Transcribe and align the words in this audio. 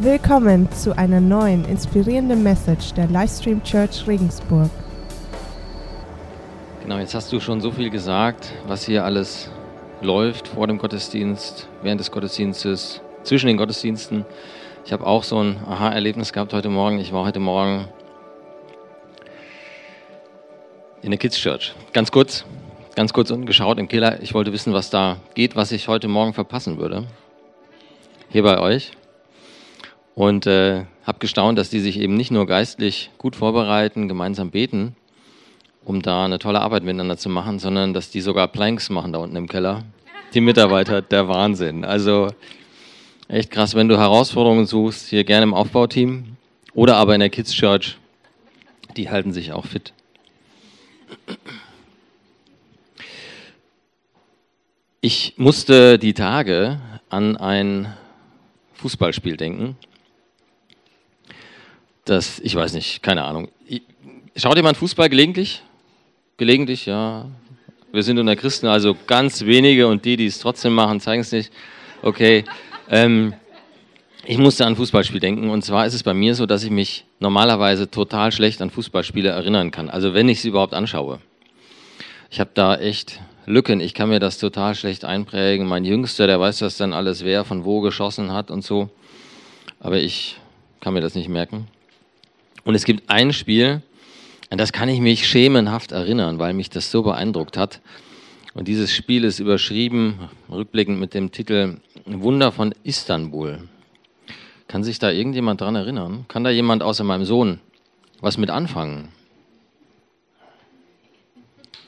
Willkommen 0.00 0.70
zu 0.70 0.96
einer 0.96 1.20
neuen 1.20 1.64
inspirierenden 1.64 2.44
Message 2.44 2.92
der 2.94 3.08
Livestream 3.08 3.60
Church 3.64 4.06
Regensburg. 4.06 4.70
Genau, 6.82 6.98
jetzt 6.98 7.16
hast 7.16 7.32
du 7.32 7.40
schon 7.40 7.60
so 7.60 7.72
viel 7.72 7.90
gesagt, 7.90 8.52
was 8.68 8.84
hier 8.84 9.04
alles 9.04 9.50
läuft 10.00 10.46
vor 10.46 10.68
dem 10.68 10.78
Gottesdienst, 10.78 11.66
während 11.82 11.98
des 11.98 12.12
Gottesdienstes, 12.12 13.00
zwischen 13.24 13.48
den 13.48 13.56
Gottesdiensten. 13.56 14.24
Ich 14.84 14.92
habe 14.92 15.04
auch 15.04 15.24
so 15.24 15.42
ein 15.42 15.56
Aha-Erlebnis 15.66 16.32
gehabt 16.32 16.52
heute 16.52 16.68
Morgen. 16.68 17.00
Ich 17.00 17.12
war 17.12 17.24
heute 17.24 17.40
Morgen 17.40 17.88
in 21.02 21.10
der 21.10 21.18
Kids 21.18 21.36
Church. 21.36 21.74
Ganz 21.92 22.12
kurz, 22.12 22.44
ganz 22.94 23.12
kurz 23.12 23.32
unten 23.32 23.46
geschaut 23.46 23.78
im 23.78 23.88
Keller. 23.88 24.22
Ich 24.22 24.32
wollte 24.32 24.52
wissen, 24.52 24.72
was 24.72 24.90
da 24.90 25.16
geht, 25.34 25.56
was 25.56 25.72
ich 25.72 25.88
heute 25.88 26.06
Morgen 26.06 26.34
verpassen 26.34 26.78
würde. 26.78 27.02
Hier 28.28 28.44
bei 28.44 28.60
euch 28.60 28.92
und 30.18 30.48
äh, 30.48 30.84
habe 31.04 31.20
gestaunt, 31.20 31.60
dass 31.60 31.70
die 31.70 31.78
sich 31.78 32.00
eben 32.00 32.16
nicht 32.16 32.32
nur 32.32 32.44
geistlich 32.44 33.10
gut 33.18 33.36
vorbereiten, 33.36 34.08
gemeinsam 34.08 34.50
beten, 34.50 34.96
um 35.84 36.02
da 36.02 36.24
eine 36.24 36.40
tolle 36.40 36.60
Arbeit 36.60 36.82
miteinander 36.82 37.16
zu 37.16 37.28
machen, 37.28 37.60
sondern 37.60 37.94
dass 37.94 38.10
die 38.10 38.20
sogar 38.20 38.48
Planks 38.48 38.90
machen 38.90 39.12
da 39.12 39.20
unten 39.20 39.36
im 39.36 39.46
Keller. 39.46 39.84
Die 40.34 40.40
Mitarbeiter, 40.40 41.02
der 41.02 41.28
Wahnsinn. 41.28 41.84
Also 41.84 42.32
echt 43.28 43.52
krass, 43.52 43.76
wenn 43.76 43.86
du 43.86 43.96
Herausforderungen 43.96 44.66
suchst, 44.66 45.06
hier 45.06 45.22
gerne 45.22 45.44
im 45.44 45.54
Aufbauteam 45.54 46.36
oder 46.74 46.96
aber 46.96 47.14
in 47.14 47.20
der 47.20 47.30
Kids 47.30 47.52
Church, 47.52 47.96
die 48.96 49.10
halten 49.10 49.32
sich 49.32 49.52
auch 49.52 49.66
fit. 49.66 49.92
Ich 55.00 55.34
musste 55.36 55.96
die 55.96 56.12
Tage 56.12 56.80
an 57.08 57.36
ein 57.36 57.94
Fußballspiel 58.74 59.36
denken 59.36 59.76
das, 62.08 62.40
ich 62.40 62.54
weiß 62.54 62.72
nicht, 62.74 63.02
keine 63.02 63.24
Ahnung. 63.24 63.48
Schaut 64.36 64.56
jemand 64.56 64.76
Fußball 64.76 65.08
gelegentlich? 65.08 65.62
Gelegentlich, 66.36 66.86
ja. 66.86 67.26
Wir 67.92 68.02
sind 68.02 68.18
unter 68.18 68.36
Christen, 68.36 68.66
also 68.66 68.96
ganz 69.06 69.44
wenige 69.44 69.88
und 69.88 70.04
die, 70.04 70.16
die 70.16 70.26
es 70.26 70.38
trotzdem 70.38 70.74
machen, 70.74 71.00
zeigen 71.00 71.22
es 71.22 71.32
nicht. 71.32 71.52
Okay. 72.02 72.44
Ähm, 72.90 73.34
ich 74.24 74.38
musste 74.38 74.66
an 74.66 74.76
Fußballspiel 74.76 75.20
denken 75.20 75.48
und 75.50 75.64
zwar 75.64 75.86
ist 75.86 75.94
es 75.94 76.02
bei 76.02 76.12
mir 76.14 76.34
so, 76.34 76.44
dass 76.44 76.62
ich 76.62 76.70
mich 76.70 77.06
normalerweise 77.18 77.90
total 77.90 78.30
schlecht 78.30 78.60
an 78.60 78.70
Fußballspiele 78.70 79.30
erinnern 79.30 79.70
kann. 79.70 79.88
Also 79.88 80.12
wenn 80.14 80.28
ich 80.28 80.40
sie 80.40 80.48
überhaupt 80.48 80.74
anschaue. 80.74 81.18
Ich 82.30 82.40
habe 82.40 82.50
da 82.52 82.76
echt 82.76 83.20
Lücken. 83.46 83.80
Ich 83.80 83.94
kann 83.94 84.10
mir 84.10 84.20
das 84.20 84.36
total 84.36 84.74
schlecht 84.74 85.06
einprägen. 85.06 85.66
Mein 85.66 85.86
Jüngster, 85.86 86.26
der 86.26 86.38
weiß 86.38 86.58
das 86.58 86.76
dann 86.76 86.92
alles, 86.92 87.24
wer 87.24 87.44
von 87.44 87.64
wo 87.64 87.80
geschossen 87.80 88.32
hat 88.32 88.50
und 88.50 88.62
so. 88.62 88.90
Aber 89.80 89.96
ich 89.96 90.36
kann 90.80 90.92
mir 90.92 91.00
das 91.00 91.14
nicht 91.14 91.30
merken. 91.30 91.66
Und 92.68 92.74
es 92.74 92.84
gibt 92.84 93.08
ein 93.08 93.32
Spiel, 93.32 93.80
an 94.50 94.58
das 94.58 94.72
kann 94.72 94.90
ich 94.90 95.00
mich 95.00 95.26
schemenhaft 95.26 95.90
erinnern, 95.90 96.38
weil 96.38 96.52
mich 96.52 96.68
das 96.68 96.90
so 96.90 97.02
beeindruckt 97.02 97.56
hat. 97.56 97.80
Und 98.52 98.68
dieses 98.68 98.92
Spiel 98.92 99.24
ist 99.24 99.38
überschrieben, 99.38 100.28
rückblickend 100.50 101.00
mit 101.00 101.14
dem 101.14 101.32
Titel 101.32 101.78
Wunder 102.04 102.52
von 102.52 102.74
Istanbul. 102.82 103.60
Kann 104.66 104.84
sich 104.84 104.98
da 104.98 105.10
irgendjemand 105.10 105.62
dran 105.62 105.76
erinnern? 105.76 106.26
Kann 106.28 106.44
da 106.44 106.50
jemand 106.50 106.82
außer 106.82 107.04
meinem 107.04 107.24
Sohn 107.24 107.60
was 108.20 108.36
mit 108.36 108.50
anfangen? 108.50 109.08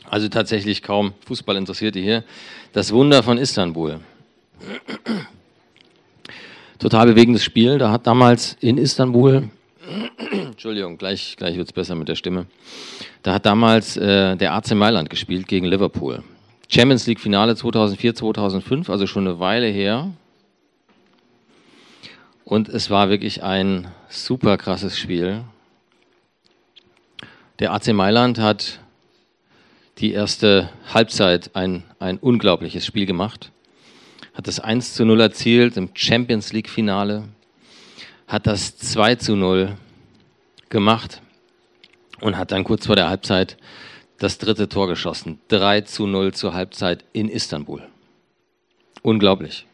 Also 0.08 0.31
tatsächlich 0.31 0.83
kaum 0.83 1.12
Fußballinteressierte 1.27 2.01
hier. 2.01 2.25
Das 2.73 2.91
Wunder 2.91 3.23
von 3.23 3.36
Istanbul. 3.36 4.01
Total 6.78 7.06
bewegendes 7.06 7.45
Spiel. 7.45 7.77
Da 7.77 7.91
hat 7.91 8.06
damals 8.06 8.56
in 8.61 8.78
Istanbul 8.78 9.51
Entschuldigung, 10.30 10.98
gleich, 10.98 11.36
gleich 11.36 11.56
wird 11.56 11.69
es 11.69 11.72
besser 11.72 11.94
mit 11.94 12.08
der 12.08 12.14
Stimme. 12.14 12.46
Da 13.22 13.34
hat 13.34 13.46
damals 13.46 13.96
äh, 13.96 14.36
der 14.36 14.55
AC 14.55 14.73
Mailand 14.74 15.11
gespielt 15.11 15.48
gegen 15.48 15.67
Liverpool. 15.67 16.23
Champions 16.68 17.06
League 17.06 17.20
Finale 17.20 17.56
2004, 17.56 18.14
2005, 18.14 18.90
also 18.90 19.06
schon 19.06 19.27
eine 19.27 19.40
Weile 19.40 19.67
her. 19.67 20.12
Und 22.45 22.68
es 22.68 22.90
war 22.90 23.11
wirklich 23.11 23.42
ein 23.42 23.89
super 24.08 24.56
krasses 24.56 24.98
Spiel. 24.98 25.42
Der 27.58 27.72
AC 27.72 27.92
Mailand 27.92 28.39
hat 28.39 28.80
die 29.98 30.12
erste 30.12 30.70
Halbzeit 30.92 31.51
ein, 31.55 31.83
ein 31.98 32.18
unglaubliches 32.18 32.86
Spiel 32.86 33.07
gemacht, 33.07 33.51
hat 34.34 34.46
das 34.46 34.61
1 34.61 34.95
zu 34.95 35.05
0 35.05 35.20
erzielt 35.20 35.77
im 35.77 35.90
Champions 35.95 36.52
League 36.52 36.70
Finale 36.70 37.24
hat 38.30 38.46
das 38.46 38.77
2 38.79 39.17
zu 39.17 39.35
0 39.35 39.77
gemacht 40.68 41.20
und 42.20 42.39
hat 42.39 42.52
dann 42.52 42.63
kurz 42.63 42.86
vor 42.86 42.95
der 42.95 43.08
Halbzeit 43.08 43.57
das 44.18 44.39
dritte 44.39 44.68
Tor 44.68 44.86
geschossen. 44.86 45.41
3 45.48 45.80
zu 45.80 46.07
0 46.07 46.33
zur 46.33 46.55
Halbzeit 46.55 47.05
in 47.13 47.29
Istanbul. 47.29 47.83
Unglaublich. 49.02 49.67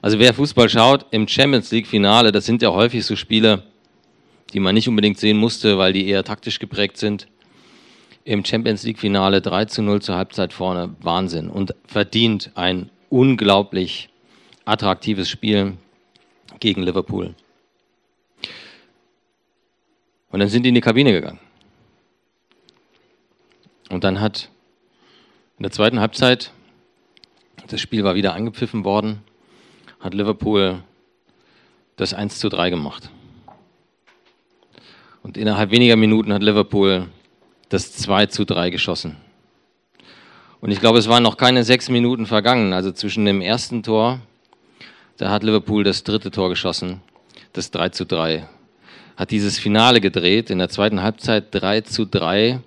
Also 0.00 0.20
wer 0.20 0.32
Fußball 0.32 0.68
schaut 0.68 1.06
im 1.10 1.26
Champions 1.26 1.72
League 1.72 1.88
Finale, 1.88 2.30
das 2.30 2.46
sind 2.46 2.62
ja 2.62 2.70
häufig 2.70 3.04
so 3.04 3.16
Spiele, 3.16 3.64
die 4.52 4.60
man 4.60 4.76
nicht 4.76 4.88
unbedingt 4.88 5.18
sehen 5.18 5.36
musste, 5.36 5.76
weil 5.76 5.92
die 5.92 6.06
eher 6.06 6.22
taktisch 6.22 6.60
geprägt 6.60 6.98
sind. 6.98 7.26
Im 8.24 8.44
Champions 8.44 8.84
League 8.84 9.00
Finale 9.00 9.40
3 9.40 9.64
zu 9.64 9.82
0 9.82 10.02
zur 10.02 10.14
Halbzeit 10.14 10.52
vorne, 10.52 10.94
Wahnsinn. 11.00 11.50
Und 11.50 11.74
verdient 11.84 12.52
ein 12.54 12.90
unglaublich 13.10 14.08
attraktives 14.64 15.28
Spiel 15.28 15.78
gegen 16.60 16.84
Liverpool. 16.84 17.34
Und 20.32 20.40
dann 20.40 20.48
sind 20.48 20.64
die 20.64 20.70
in 20.70 20.74
die 20.74 20.80
Kabine 20.80 21.12
gegangen. 21.12 21.38
Und 23.90 24.02
dann 24.02 24.20
hat 24.20 24.48
in 25.58 25.62
der 25.62 25.70
zweiten 25.70 26.00
Halbzeit, 26.00 26.50
das 27.68 27.80
Spiel 27.80 28.02
war 28.02 28.14
wieder 28.14 28.32
angepfiffen 28.32 28.84
worden, 28.84 29.22
hat 30.00 30.14
Liverpool 30.14 30.82
das 31.96 32.14
1 32.14 32.38
zu 32.38 32.48
3 32.48 32.70
gemacht. 32.70 33.10
Und 35.22 35.36
innerhalb 35.36 35.70
weniger 35.70 35.96
Minuten 35.96 36.32
hat 36.32 36.42
Liverpool 36.42 37.08
das 37.68 37.92
2 37.92 38.26
zu 38.26 38.46
3 38.46 38.70
geschossen. 38.70 39.18
Und 40.62 40.70
ich 40.70 40.80
glaube, 40.80 40.98
es 40.98 41.08
waren 41.08 41.22
noch 41.22 41.36
keine 41.36 41.62
sechs 41.62 41.90
Minuten 41.90 42.24
vergangen. 42.24 42.72
Also 42.72 42.90
zwischen 42.92 43.26
dem 43.26 43.42
ersten 43.42 43.82
Tor, 43.82 44.20
da 45.18 45.30
hat 45.30 45.42
Liverpool 45.42 45.84
das 45.84 46.04
dritte 46.04 46.30
Tor 46.30 46.48
geschossen, 46.48 47.02
das 47.52 47.70
3 47.70 47.90
zu 47.90 48.06
3 48.06 48.48
hat 49.16 49.30
dieses 49.30 49.58
Finale 49.58 50.00
gedreht, 50.00 50.50
in 50.50 50.58
der 50.58 50.68
zweiten 50.68 51.02
Halbzeit 51.02 51.46
3 51.50 51.82
zu 51.82 52.06
3 52.06 52.60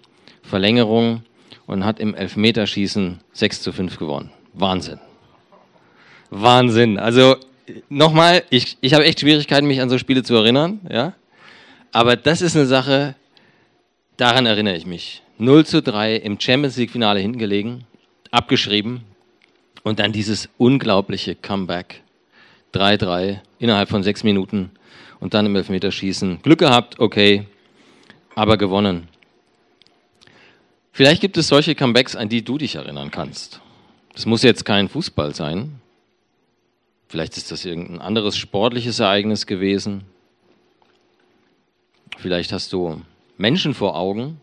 Verlängerung 0.44 1.24
und 1.66 1.86
hat 1.86 2.00
im 2.00 2.14
Elfmeterschießen 2.16 3.20
6 3.34 3.62
zu 3.62 3.72
5 3.72 3.98
gewonnen. 3.98 4.32
Wahnsinn. 4.54 5.00
Wahnsinn. 6.30 6.98
Also 6.98 7.38
nochmal, 7.90 8.44
ich, 8.50 8.78
ich 8.82 8.94
habe 8.94 9.06
echt 9.06 9.20
Schwierigkeiten, 9.20 9.68
mich 9.68 9.82
an 9.82 9.90
so 9.90 9.98
Spiele 9.98 10.24
zu 10.24 10.36
erinnern, 10.36 10.82
ja. 10.90 11.14
Aber 11.92 12.16
das 12.16 12.42
ist 12.42 12.56
eine 12.56 12.66
Sache, 12.66 13.16
daran 14.18 14.46
erinnere 14.46 14.76
ich 14.76 14.86
mich. 14.86 15.22
0 15.38 15.66
zu 15.66 15.82
3 15.82 16.16
im 16.18 16.40
Champions 16.40 16.78
League 16.78 16.92
Finale 16.92 17.20
hingelegen, 17.20 17.86
abgeschrieben 18.32 19.02
und 19.84 20.00
dann 20.00 20.12
dieses 20.12 20.50
unglaubliche 20.58 21.36
Comeback. 21.36 22.02
3-3 22.74 23.40
innerhalb 23.60 23.90
von 23.90 24.04
sechs 24.04 24.24
Minuten 24.24 24.72
und 25.26 25.34
dann 25.34 25.48
im 25.48 25.56
Elfmeterschießen 25.56 26.44
Glück 26.44 26.60
gehabt, 26.60 27.00
okay, 27.00 27.48
aber 28.36 28.58
gewonnen. 28.58 29.08
Vielleicht 30.92 31.20
gibt 31.20 31.36
es 31.38 31.48
solche 31.48 31.74
Comebacks, 31.74 32.16
an 32.16 32.30
die 32.30 32.44
du 32.44 32.60
dich 32.60 32.76
erinnern 32.76 33.10
kannst. 33.10 33.60
Das 34.14 34.28
muss 34.28 34.44
jetzt 34.44 34.66
kein 34.66 34.88
Fußball 34.88 35.34
sein. 35.34 35.82
Vielleicht 37.08 37.38
ist 37.38 37.50
das 37.50 37.66
irgendein 37.66 38.02
anderes 38.02 38.38
sportliches 38.38 39.00
Ereignis 39.00 39.48
gewesen. 39.48 40.04
Vielleicht 42.20 42.54
hast 42.54 42.72
du 42.72 43.02
Menschen 43.36 43.74
vor 43.74 43.96
Augen, 43.96 44.40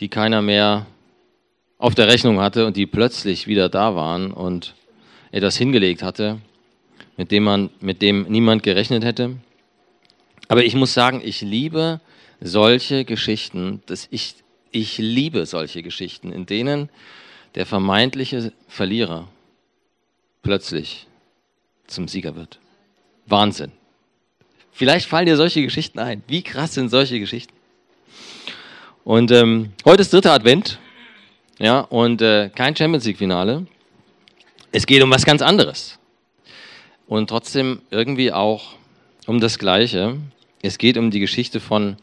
die 0.00 0.08
keiner 0.08 0.40
mehr 0.40 0.86
auf 1.76 1.94
der 1.94 2.08
Rechnung 2.08 2.40
hatte 2.40 2.64
und 2.64 2.78
die 2.78 2.86
plötzlich 2.86 3.46
wieder 3.46 3.68
da 3.68 3.94
waren 3.94 4.32
und 4.32 4.74
das 5.30 5.58
hingelegt 5.58 6.02
hatte, 6.02 6.38
mit 7.18 7.30
dem, 7.30 7.44
man, 7.44 7.68
mit 7.80 8.00
dem 8.00 8.22
niemand 8.30 8.62
gerechnet 8.62 9.04
hätte. 9.04 9.36
Aber 10.48 10.64
ich 10.64 10.74
muss 10.74 10.94
sagen, 10.94 11.20
ich 11.24 11.40
liebe 11.40 12.00
solche 12.40 13.04
Geschichten, 13.04 13.82
dass 13.86 14.08
ich, 14.10 14.34
ich 14.70 14.98
liebe 14.98 15.46
solche 15.46 15.82
Geschichten, 15.82 16.32
in 16.32 16.46
denen 16.46 16.88
der 17.54 17.66
vermeintliche 17.66 18.52
Verlierer 18.68 19.28
plötzlich 20.42 21.06
zum 21.86 22.08
Sieger 22.08 22.36
wird. 22.36 22.58
Wahnsinn. 23.26 23.72
Vielleicht 24.72 25.08
fallen 25.08 25.26
dir 25.26 25.36
solche 25.36 25.62
Geschichten 25.62 25.98
ein. 25.98 26.22
Wie 26.26 26.42
krass 26.42 26.74
sind 26.74 26.88
solche 26.90 27.20
Geschichten? 27.20 27.54
Und 29.04 29.30
ähm, 29.30 29.72
heute 29.84 30.02
ist 30.02 30.12
dritter 30.12 30.32
Advent, 30.32 30.78
ja, 31.58 31.80
und 31.80 32.20
äh, 32.22 32.50
kein 32.54 32.74
Champions 32.74 33.04
League-Finale. 33.04 33.66
Es 34.72 34.86
geht 34.86 35.02
um 35.02 35.10
was 35.10 35.24
ganz 35.24 35.42
anderes. 35.42 35.98
Und 37.06 37.28
trotzdem 37.28 37.82
irgendwie 37.90 38.32
auch 38.32 38.74
um 39.26 39.40
das 39.40 39.58
Gleiche. 39.58 40.18
Es 40.62 40.78
geht 40.78 40.96
um 40.98 41.10
die 41.10 41.20
Geschichte 41.20 41.60
von 41.60 41.96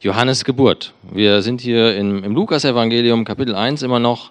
Johannes 0.00 0.44
Geburt. 0.44 0.94
Wir 1.10 1.42
sind 1.42 1.60
hier 1.60 1.96
im, 1.96 2.22
im 2.22 2.34
Lukas-Evangelium, 2.34 3.24
Kapitel 3.24 3.54
1 3.54 3.82
immer 3.82 3.98
noch. 3.98 4.30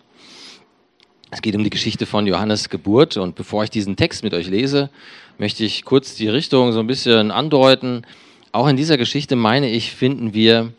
Es 1.31 1.41
geht 1.41 1.56
um 1.56 1.63
die 1.63 1.69
Geschichte 1.69 2.06
von 2.06 2.25
Johannes 2.25 2.69
Geburt. 2.69 3.18
Und 3.18 3.36
bevor 3.36 3.63
ich 3.63 3.69
diesen 3.69 3.95
Text 3.95 4.24
mit 4.24 4.33
euch 4.33 4.47
lese, 4.47 4.89
möchte 5.38 5.63
ich 5.63 5.83
kurz 5.83 6.15
die 6.15 6.27
Richtung 6.27 6.71
so 6.71 6.80
ein 6.80 6.88
bisschen 6.88 7.31
andeuten. 7.31 8.03
Auch 8.51 8.68
in 8.68 8.77
dieser 8.77 8.97
Geschichte, 8.97 9.36
meine 9.36 9.69
ich, 9.69 9.91
finden 9.91 10.33
wir 10.33 10.71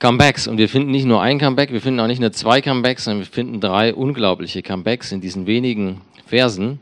Comebacks. 0.00 0.48
Und 0.48 0.58
wir 0.58 0.68
finden 0.68 0.90
nicht 0.90 1.06
nur 1.06 1.22
ein 1.22 1.38
Comeback, 1.38 1.72
wir 1.72 1.80
finden 1.80 2.00
auch 2.00 2.08
nicht 2.08 2.20
nur 2.20 2.32
zwei 2.32 2.60
Comebacks, 2.60 3.04
sondern 3.04 3.20
wir 3.20 3.32
finden 3.32 3.60
drei 3.60 3.94
unglaubliche 3.94 4.62
Comebacks 4.62 5.12
in 5.12 5.20
diesen 5.20 5.46
wenigen 5.46 6.00
Versen. 6.26 6.80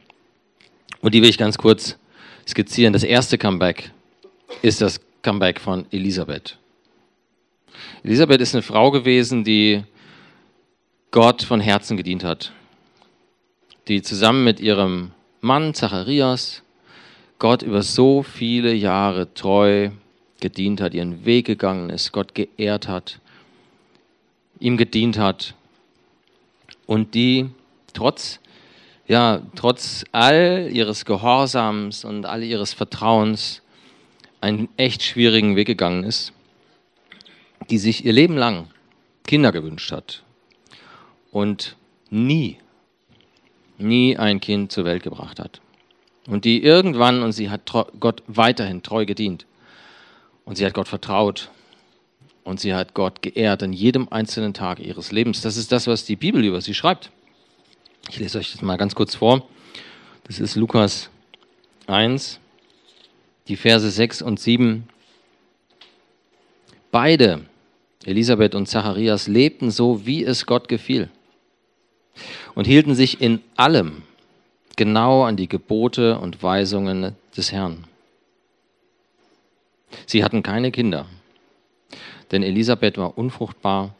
Und 1.03 1.15
die 1.15 1.23
will 1.23 1.29
ich 1.29 1.39
ganz 1.39 1.59
kurz 1.59 1.99
skizzieren. 2.49 2.93
Das 2.93 3.03
erste 3.03 3.39
Comeback 3.39 3.91
ist 4.63 4.81
das 4.81 5.01
Comeback 5.23 5.61
von 5.61 5.87
Elisabeth. 5.91 6.59
Elisabeth 8.03 8.41
ist 8.41 8.55
eine 8.55 8.63
Frau 8.63 8.91
gewesen, 8.91 9.45
die 9.45 9.83
Gott 11.11 11.43
von 11.43 11.61
Herzen 11.61 11.97
gedient 11.97 12.25
hat, 12.25 12.53
die 13.89 14.03
zusammen 14.03 14.45
mit 14.45 14.61
ihrem 14.61 15.13
Mann 15.41 15.75
Zacharias 15.75 16.63
Gott 17.39 17.63
über 17.63 17.83
so 17.83 18.23
viele 18.23 18.73
Jahre 18.73 19.33
treu 19.35 19.91
gedient 20.41 20.81
hat, 20.81 20.95
ihren 20.95 21.25
Weg 21.25 21.47
gegangen 21.47 21.91
ist, 21.91 22.13
Gott 22.13 22.35
geehrt 22.35 22.89
hat, 22.89 23.21
ihm 24.61 24.77
gedient 24.77 25.19
hat 25.19 25.55
und 26.87 27.15
die 27.15 27.49
trotz 27.93 28.41
ja, 29.07 29.43
trotz 29.55 30.05
all 30.13 30.69
ihres 30.73 31.05
Gehorsams 31.05 32.05
und 32.05 32.27
all 32.27 32.43
ihres 32.43 32.73
Vertrauens 32.73 33.63
einen 34.41 34.69
echt 34.77 35.03
schwierigen 35.03 35.57
Weg 35.57 35.67
gegangen 35.67 36.05
ist, 36.05 36.33
die 37.71 37.79
sich 37.79 38.05
ihr 38.05 38.13
Leben 38.13 38.37
lang 38.37 38.69
Kinder 39.27 39.53
gewünscht 39.53 39.93
hat 39.93 40.23
und 41.31 41.77
nie, 42.11 42.59
nie 43.79 44.17
ein 44.17 44.41
Kind 44.41 44.71
zur 44.71 44.85
Welt 44.85 45.03
gebracht 45.03 45.39
hat. 45.39 45.61
Und 46.27 46.45
die 46.45 46.63
irgendwann, 46.63 47.23
und 47.23 47.33
sie 47.33 47.51
hat 47.51 47.71
Gott 48.01 48.23
weiterhin 48.27 48.83
treu 48.83 49.05
gedient, 49.05 49.47
und 50.47 50.57
sie 50.57 50.65
hat 50.65 50.75
Gott 50.75 50.89
vertraut, 50.89 51.51
und 52.45 52.61
sie 52.61 52.75
hat 52.75 52.95
Gott 52.95 53.23
geehrt 53.23 53.63
an 53.63 53.73
jedem 53.73 54.09
einzelnen 54.11 54.55
Tag 54.55 54.79
ihres 54.79 55.13
Lebens. 55.13 55.41
Das 55.41 55.57
ist 55.57 55.73
das, 55.73 55.87
was 55.87 56.05
die 56.05 56.17
Bibel 56.17 56.45
über 56.45 56.61
sie 56.61 56.75
schreibt. 56.75 57.11
Ich 58.09 58.19
lese 58.19 58.39
euch 58.39 58.53
das 58.53 58.63
mal 58.63 58.77
ganz 58.77 58.95
kurz 58.95 59.15
vor. 59.15 59.49
Das 60.25 60.39
ist 60.39 60.57
Lukas 60.57 61.11
1, 61.87 62.39
die 63.49 63.57
Verse 63.57 63.91
6 63.91 64.23
und 64.23 64.39
7. 64.39 64.89
Beide, 66.91 67.47
Elisabeth 68.05 68.55
und 68.55 68.67
Zacharias, 68.67 69.27
lebten 69.27 69.71
so, 69.71 70.07
wie 70.07 70.25
es 70.25 70.47
Gott 70.47 70.69
gefiel 70.69 71.11
und 72.55 72.67
hielten 72.67 72.95
sich 72.95 73.21
in 73.21 73.41
allem 73.57 74.03
genau 74.77 75.25
an 75.25 75.37
die 75.37 75.49
Gebote 75.49 76.19
und 76.19 76.43
Weisungen 76.43 77.17
des 77.37 77.53
Herrn. 77.53 77.85
Sie 80.07 80.25
hatten 80.25 80.43
keine 80.43 80.71
Kinder, 80.71 81.07
denn 82.31 82.43
Elisabeth 82.43 82.99
war 82.99 83.17
unfruchtbar 83.19 83.95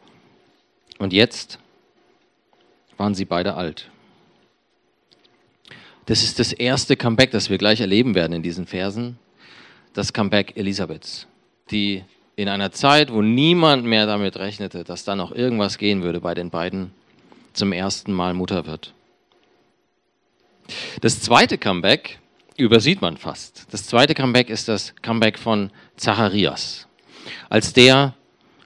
und 0.99 1.13
jetzt 1.13 1.59
waren 2.97 3.15
sie 3.15 3.25
beide 3.25 3.55
alt. 3.55 3.89
Das 6.05 6.21
ist 6.21 6.39
das 6.39 6.53
erste 6.53 6.95
Comeback, 6.95 7.31
das 7.31 7.49
wir 7.49 7.57
gleich 7.57 7.81
erleben 7.81 8.13
werden 8.13 8.33
in 8.33 8.43
diesen 8.43 8.67
Versen. 8.67 9.17
Das 9.93 10.13
Comeback 10.13 10.55
Elisabeths, 10.55 11.27
die 11.71 12.03
in 12.35 12.49
einer 12.49 12.71
Zeit, 12.71 13.11
wo 13.11 13.21
niemand 13.21 13.85
mehr 13.85 14.05
damit 14.05 14.37
rechnete, 14.37 14.83
dass 14.83 15.03
da 15.03 15.15
noch 15.15 15.31
irgendwas 15.31 15.77
gehen 15.77 16.03
würde 16.03 16.19
bei 16.19 16.33
den 16.33 16.49
beiden, 16.49 16.91
zum 17.53 17.71
ersten 17.71 18.11
Mal 18.11 18.33
Mutter 18.33 18.65
wird. 18.65 18.93
Das 21.01 21.21
zweite 21.21 21.57
Comeback 21.57 22.19
übersieht 22.57 23.01
man 23.01 23.17
fast. 23.17 23.67
Das 23.71 23.85
zweite 23.87 24.13
Comeback 24.13 24.49
ist 24.49 24.67
das 24.67 24.93
Comeback 25.01 25.39
von 25.39 25.71
Zacharias. 25.95 26.87
Als 27.49 27.73
der, 27.73 28.13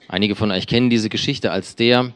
einige 0.08 0.34
von 0.34 0.50
euch 0.50 0.66
kennen 0.66 0.90
diese 0.90 1.08
Geschichte, 1.08 1.52
als 1.52 1.76
der 1.76 2.12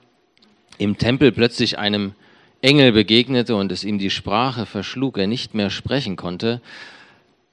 im 0.78 0.98
Tempel 0.98 1.32
plötzlich 1.32 1.78
einem 1.78 2.14
Engel 2.64 2.92
begegnete 2.92 3.54
und 3.56 3.70
es 3.70 3.84
ihm 3.84 3.98
die 3.98 4.08
Sprache 4.08 4.64
verschlug, 4.64 5.18
er 5.18 5.26
nicht 5.26 5.54
mehr 5.54 5.68
sprechen 5.68 6.16
konnte, 6.16 6.62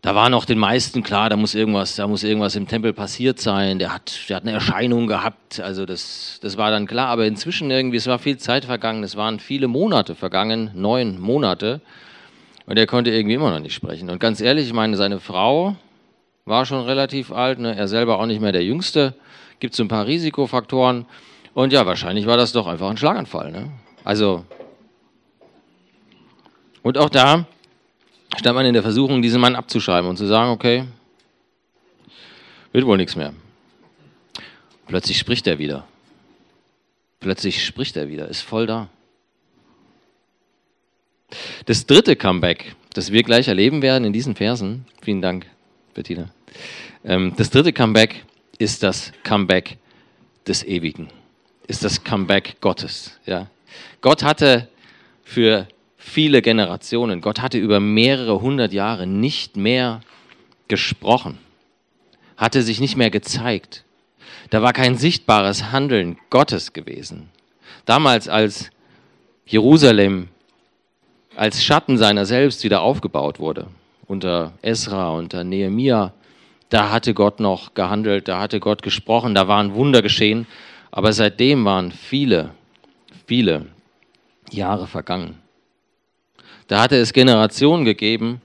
da 0.02 0.16
war 0.16 0.30
noch 0.30 0.46
den 0.46 0.58
meisten 0.58 1.04
klar, 1.04 1.30
da 1.30 1.36
muss 1.36 1.54
irgendwas, 1.54 1.96
da 1.96 2.08
muss 2.08 2.24
irgendwas 2.24 2.56
im 2.56 2.68
Tempel 2.68 2.92
passiert 2.92 3.40
sein. 3.40 3.78
Der 3.78 3.94
hat, 3.94 4.30
der 4.30 4.38
hat 4.38 4.44
eine 4.44 4.54
Erscheinung 4.54 5.06
gehabt, 5.06 5.60
also 5.60 5.86
das, 5.86 6.40
das 6.42 6.58
war 6.58 6.72
dann 6.72 6.88
klar. 6.88 7.10
Aber 7.10 7.28
inzwischen 7.28 7.70
irgendwie, 7.70 7.98
es 7.98 8.08
war 8.08 8.18
viel 8.18 8.38
Zeit 8.38 8.66
vergangen, 8.66 9.04
es 9.04 9.16
waren 9.16 9.40
viele 9.40 9.68
Monate 9.68 10.16
vergangen, 10.16 10.72
neun 10.74 11.20
Monate, 11.20 11.82
und 12.66 12.78
er 12.78 12.88
konnte 12.88 13.12
irgendwie 13.12 13.36
immer 13.36 13.52
noch 13.52 13.60
nicht 13.60 13.74
sprechen. 13.74 14.10
Und 14.10 14.20
ganz 14.20 14.40
ehrlich, 14.40 14.68
ich 14.68 14.74
meine, 14.74 14.96
seine 14.96 15.20
Frau 15.20 15.76
war 16.46 16.66
schon 16.66 16.86
relativ 16.86 17.32
alt, 17.32 17.60
ne? 17.60 17.76
er 17.76 17.88
selber 17.88 18.18
auch 18.18 18.26
nicht 18.26 18.40
mehr 18.40 18.54
der 18.54 18.64
Jüngste. 18.64 19.14
Gibt 19.60 19.76
so 19.76 19.84
ein 19.84 19.90
paar 19.90 20.08
Risikofaktoren. 20.08 21.06
Und 21.54 21.74
ja, 21.74 21.86
wahrscheinlich 21.86 22.26
war 22.28 22.38
das 22.38 22.54
doch 22.54 22.68
einfach 22.68 22.90
ein 22.90 22.98
Schlaganfall. 22.98 23.52
Ne? 23.52 23.70
Also 24.04 24.46
und 26.84 26.98
auch 26.98 27.10
da 27.10 27.46
stand 28.38 28.56
man 28.56 28.66
in 28.66 28.74
der 28.74 28.84
Versuchung, 28.84 29.22
diesen 29.22 29.42
Mann 29.42 29.56
abzuschreiben 29.56 30.10
und 30.10 30.18
zu 30.18 30.26
sagen, 30.26 30.52
okay, 30.52 30.86
wird 32.72 32.86
wohl 32.86 32.98
nichts 32.98 33.16
mehr. 33.16 33.34
Plötzlich 34.88 35.18
spricht 35.18 35.48
er 35.48 35.60
wieder. 35.60 35.88
Plötzlich 37.20 37.64
spricht 37.66 37.98
er 37.98 38.08
wieder, 38.08 38.28
ist 38.28 38.42
voll 38.42 38.66
da. 38.66 38.90
Das 41.66 41.86
dritte 41.86 42.16
Comeback, 42.16 42.76
das 42.94 43.12
wir 43.12 43.24
gleich 43.24 43.48
erleben 43.48 43.82
werden 43.82 44.04
in 44.06 44.14
diesen 44.14 44.36
Versen, 44.36 44.86
vielen 45.02 45.22
Dank, 45.22 45.46
Bettina. 45.94 46.30
Ähm, 47.06 47.34
das 47.38 47.50
dritte 47.50 47.74
Comeback 47.74 48.26
ist 48.58 48.84
das 48.84 49.12
Comeback 49.24 49.78
des 50.48 50.64
Ewigen, 50.64 51.10
ist 51.68 51.84
das 51.84 52.04
Comeback 52.04 52.58
Gottes. 52.60 53.20
Ja. 53.26 53.48
Gott 54.02 54.24
hatte 54.24 54.68
für 55.24 55.68
viele 56.02 56.42
Generationen. 56.42 57.22
Gott 57.22 57.42
hatte 57.42 57.60
über 57.60 57.80
mehrere 57.80 58.42
hundert 58.42 58.74
Jahre 58.74 59.06
nicht 59.06 59.56
mehr 59.56 60.02
gesprochen, 60.68 61.38
hatte 62.38 62.64
sich 62.64 62.80
nicht 62.80 62.98
mehr 62.98 63.12
gezeigt. 63.12 63.84
Da 64.50 64.62
war 64.62 64.74
kein 64.74 64.98
sichtbares 64.98 65.72
Handeln 65.72 66.18
Gottes 66.30 66.74
gewesen. 66.74 67.30
Damals, 67.86 68.28
als 68.28 68.72
Jerusalem 69.46 70.28
als 71.36 71.64
Schatten 71.64 71.98
seiner 71.98 72.26
selbst 72.26 72.64
wieder 72.64 72.82
aufgebaut 72.82 73.40
wurde, 73.40 73.68
unter 74.06 74.52
Esra, 74.62 75.12
unter 75.12 75.46
Nehemia, 75.46 76.14
da 76.70 76.90
hatte 76.90 77.14
Gott 77.14 77.40
noch 77.40 77.74
gehandelt, 77.74 78.28
da 78.28 78.40
hatte 78.40 78.60
Gott 78.60 78.82
gesprochen, 78.82 79.34
da 79.34 79.48
waren 79.48 79.74
Wunder 79.74 80.02
geschehen, 80.02 80.46
aber 80.90 81.14
seitdem 81.14 81.64
waren 81.64 81.92
viele, 81.92 82.52
viele 83.28 83.68
Jahre 84.52 84.88
vergangen. 84.88 85.41
Da 86.72 86.80
hatte 86.80 86.96
es 86.96 87.12
Generationen 87.12 87.84
gegeben, 87.84 88.40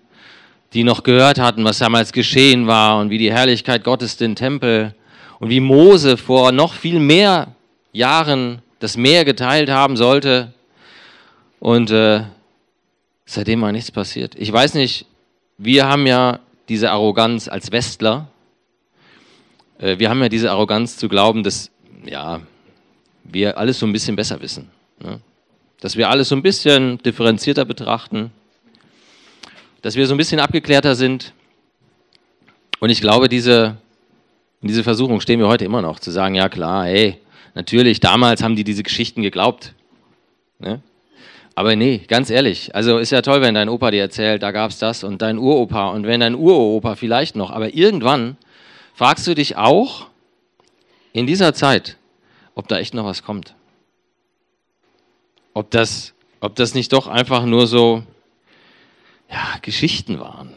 die 0.73 0.83
noch 0.83 1.05
gehört 1.05 1.39
hatten, 1.39 1.63
was 1.63 1.79
damals 1.79 2.13
geschehen 2.13 2.67
war 2.67 2.99
und 2.99 3.09
wie 3.09 3.19
die 3.19 3.31
Herrlichkeit 3.31 3.85
Gottes 3.85 4.17
den 4.17 4.35
Tempel 4.35 4.97
und 5.39 5.49
wie 5.49 5.61
Mose 5.61 6.17
vor 6.17 6.51
noch 6.51 6.73
viel 6.73 6.99
mehr 6.99 7.55
Jahren 7.93 8.63
das 8.81 8.97
Meer 8.97 9.25
geteilt 9.25 9.71
haben 9.71 9.97
sollte. 9.97 10.53
Und 11.61 11.93
äh, 11.93 12.25
seitdem 13.27 13.61
war 13.63 13.71
nichts 13.71 13.93
passiert. 13.93 14.35
Ich 14.37 14.53
weiß 14.53 14.75
nicht, 14.75 15.07
wir 15.57 15.87
haben 15.87 16.05
ja 16.09 16.41
diese 16.69 16.91
Arroganz 16.91 17.47
als 17.47 17.71
Westler. 17.71 18.27
Äh, 19.79 20.01
wir 20.01 20.11
haben 20.11 20.21
ja 20.21 20.29
diese 20.29 20.51
Arroganz 20.51 20.97
zu 20.97 21.09
glauben, 21.09 21.45
dass 21.45 21.71
ja, 22.05 22.41
wir 23.23 23.57
alles 23.57 23.79
so 23.79 23.87
ein 23.87 23.93
bisschen 23.93 24.17
besser 24.17 24.41
wissen. 24.41 24.69
Ne? 24.99 25.21
Dass 25.81 25.97
wir 25.97 26.09
alles 26.09 26.29
so 26.29 26.37
ein 26.37 26.43
bisschen 26.43 26.99
differenzierter 26.99 27.65
betrachten, 27.65 28.31
dass 29.83 29.97
wir 29.97 30.07
so 30.07 30.15
ein 30.15 30.19
bisschen 30.19 30.41
abgeklärter 30.41 30.95
sind. 30.95 31.33
Und 32.81 32.91
ich 32.91 33.01
glaube, 33.01 33.29
diese, 33.29 33.77
in 34.63 34.69
diese 34.69 34.83
Versuchung 34.83 35.21
stehen 35.21 35.39
wir 35.39 35.49
heute 35.49 35.65
immer 35.65 35.83
noch, 35.83 36.01
zu 36.01 36.11
sagen, 36.11 36.35
ja 36.35 36.49
klar, 36.49 36.87
hey, 36.87 37.19
natürlich, 37.55 38.01
damals 38.01 38.43
haben 38.43 38.57
die 38.57 38.65
diese 38.65 38.83
Geschichten 38.83 39.23
geglaubt. 39.23 39.75
Ne? 40.59 40.81
Aber 41.55 41.75
nee, 41.77 42.03
ganz 42.09 42.31
ehrlich, 42.31 42.75
also 42.75 42.99
ist 42.99 43.13
ja 43.13 43.23
toll, 43.23 43.41
wenn 43.41 43.55
dein 43.55 43.69
Opa 43.69 43.91
dir 43.91 44.03
erzählt, 44.03 44.43
da 44.43 44.51
gab 44.51 44.71
es 44.71 44.79
das 44.79 45.05
und 45.05 45.23
dein 45.23 45.39
Uropa 45.39 45.89
und 45.91 46.07
wenn 46.07 46.21
dein 46.21 46.35
Uropa 46.35 46.97
vielleicht 46.97 47.37
noch, 47.37 47.51
aber 47.51 47.75
irgendwann 47.75 48.37
fragst 48.95 49.27
du 49.27 49.35
dich 49.35 49.57
auch 49.57 50.07
in 51.13 51.27
dieser 51.27 51.55
Zeit, 51.55 51.97
ob 52.55 52.69
da 52.69 52.79
echt 52.79 52.93
noch 52.93 53.05
was 53.05 53.23
kommt 53.23 53.55
ob 55.57 55.71
das, 55.71 56.13
ob 56.41 56.55
das 56.55 56.75
nicht 56.75 56.93
doch 56.93 57.07
einfach 57.07 57.47
nur 57.47 57.67
so 57.67 58.03
ja, 59.31 59.59
Geschichten 59.63 60.21
waren. 60.21 60.53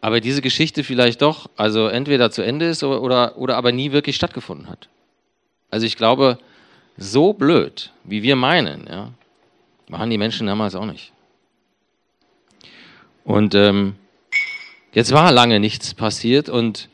aber 0.00 0.20
diese 0.20 0.42
Geschichte 0.42 0.82
vielleicht 0.82 1.22
doch, 1.22 1.48
also 1.56 1.86
entweder 1.86 2.32
zu 2.32 2.42
Ende 2.42 2.66
ist 2.66 2.82
oder, 2.82 3.02
oder, 3.02 3.38
oder 3.38 3.56
aber 3.56 3.70
nie 3.70 3.92
wirklich 3.92 4.16
stattgefunden 4.16 4.68
hat. 4.68 4.88
Also 5.70 5.86
ich 5.86 5.96
glaube, 5.96 6.38
so 6.96 7.32
blöd, 7.32 7.92
wie 8.02 8.24
wir 8.24 8.34
meinen, 8.34 8.88
ja, 8.88 9.10
waren 9.88 10.10
die 10.10 10.18
Menschen 10.18 10.48
damals 10.48 10.74
auch 10.74 10.86
nicht. 10.86 11.12
Und 13.22 13.54
ähm, 13.54 13.94
jetzt 14.92 15.12
war 15.12 15.30
lange 15.30 15.60
nichts 15.60 15.94
passiert 15.94 16.48
und 16.48 16.88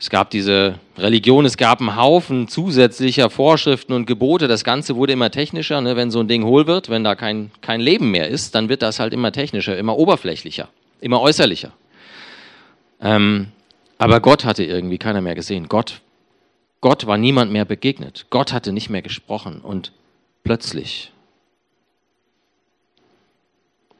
es 0.00 0.10
gab 0.10 0.30
diese 0.30 0.78
Religion, 0.96 1.44
es 1.44 1.56
gab 1.56 1.80
einen 1.80 1.96
Haufen 1.96 2.46
zusätzlicher 2.46 3.30
Vorschriften 3.30 3.92
und 3.92 4.06
Gebote. 4.06 4.46
Das 4.46 4.62
Ganze 4.62 4.94
wurde 4.94 5.12
immer 5.12 5.30
technischer. 5.30 5.80
Ne? 5.80 5.96
Wenn 5.96 6.12
so 6.12 6.20
ein 6.20 6.28
Ding 6.28 6.44
hohl 6.44 6.68
wird, 6.68 6.88
wenn 6.88 7.02
da 7.02 7.16
kein, 7.16 7.50
kein 7.62 7.80
Leben 7.80 8.12
mehr 8.12 8.28
ist, 8.28 8.54
dann 8.54 8.68
wird 8.68 8.82
das 8.82 9.00
halt 9.00 9.12
immer 9.12 9.32
technischer, 9.32 9.76
immer 9.76 9.96
oberflächlicher, 9.96 10.68
immer 11.00 11.20
äußerlicher. 11.20 11.72
Ähm, 13.00 13.48
aber 13.98 14.20
Gott 14.20 14.44
hatte 14.44 14.62
irgendwie 14.62 14.98
keiner 14.98 15.20
mehr 15.20 15.34
gesehen. 15.34 15.68
Gott, 15.68 16.00
Gott 16.80 17.08
war 17.08 17.18
niemand 17.18 17.50
mehr 17.50 17.64
begegnet. 17.64 18.26
Gott 18.30 18.52
hatte 18.52 18.72
nicht 18.72 18.90
mehr 18.90 19.02
gesprochen. 19.02 19.60
Und 19.60 19.90
plötzlich 20.44 21.10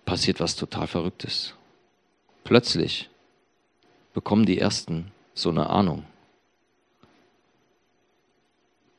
passiert 0.05 0.39
was 0.39 0.55
total 0.55 0.87
Verrücktes. 0.87 1.55
Plötzlich 2.45 3.11
bekommen 4.15 4.47
die 4.47 4.59
Ersten 4.59 5.11
so 5.41 5.51
eine 5.51 5.71
Ahnung, 5.71 6.05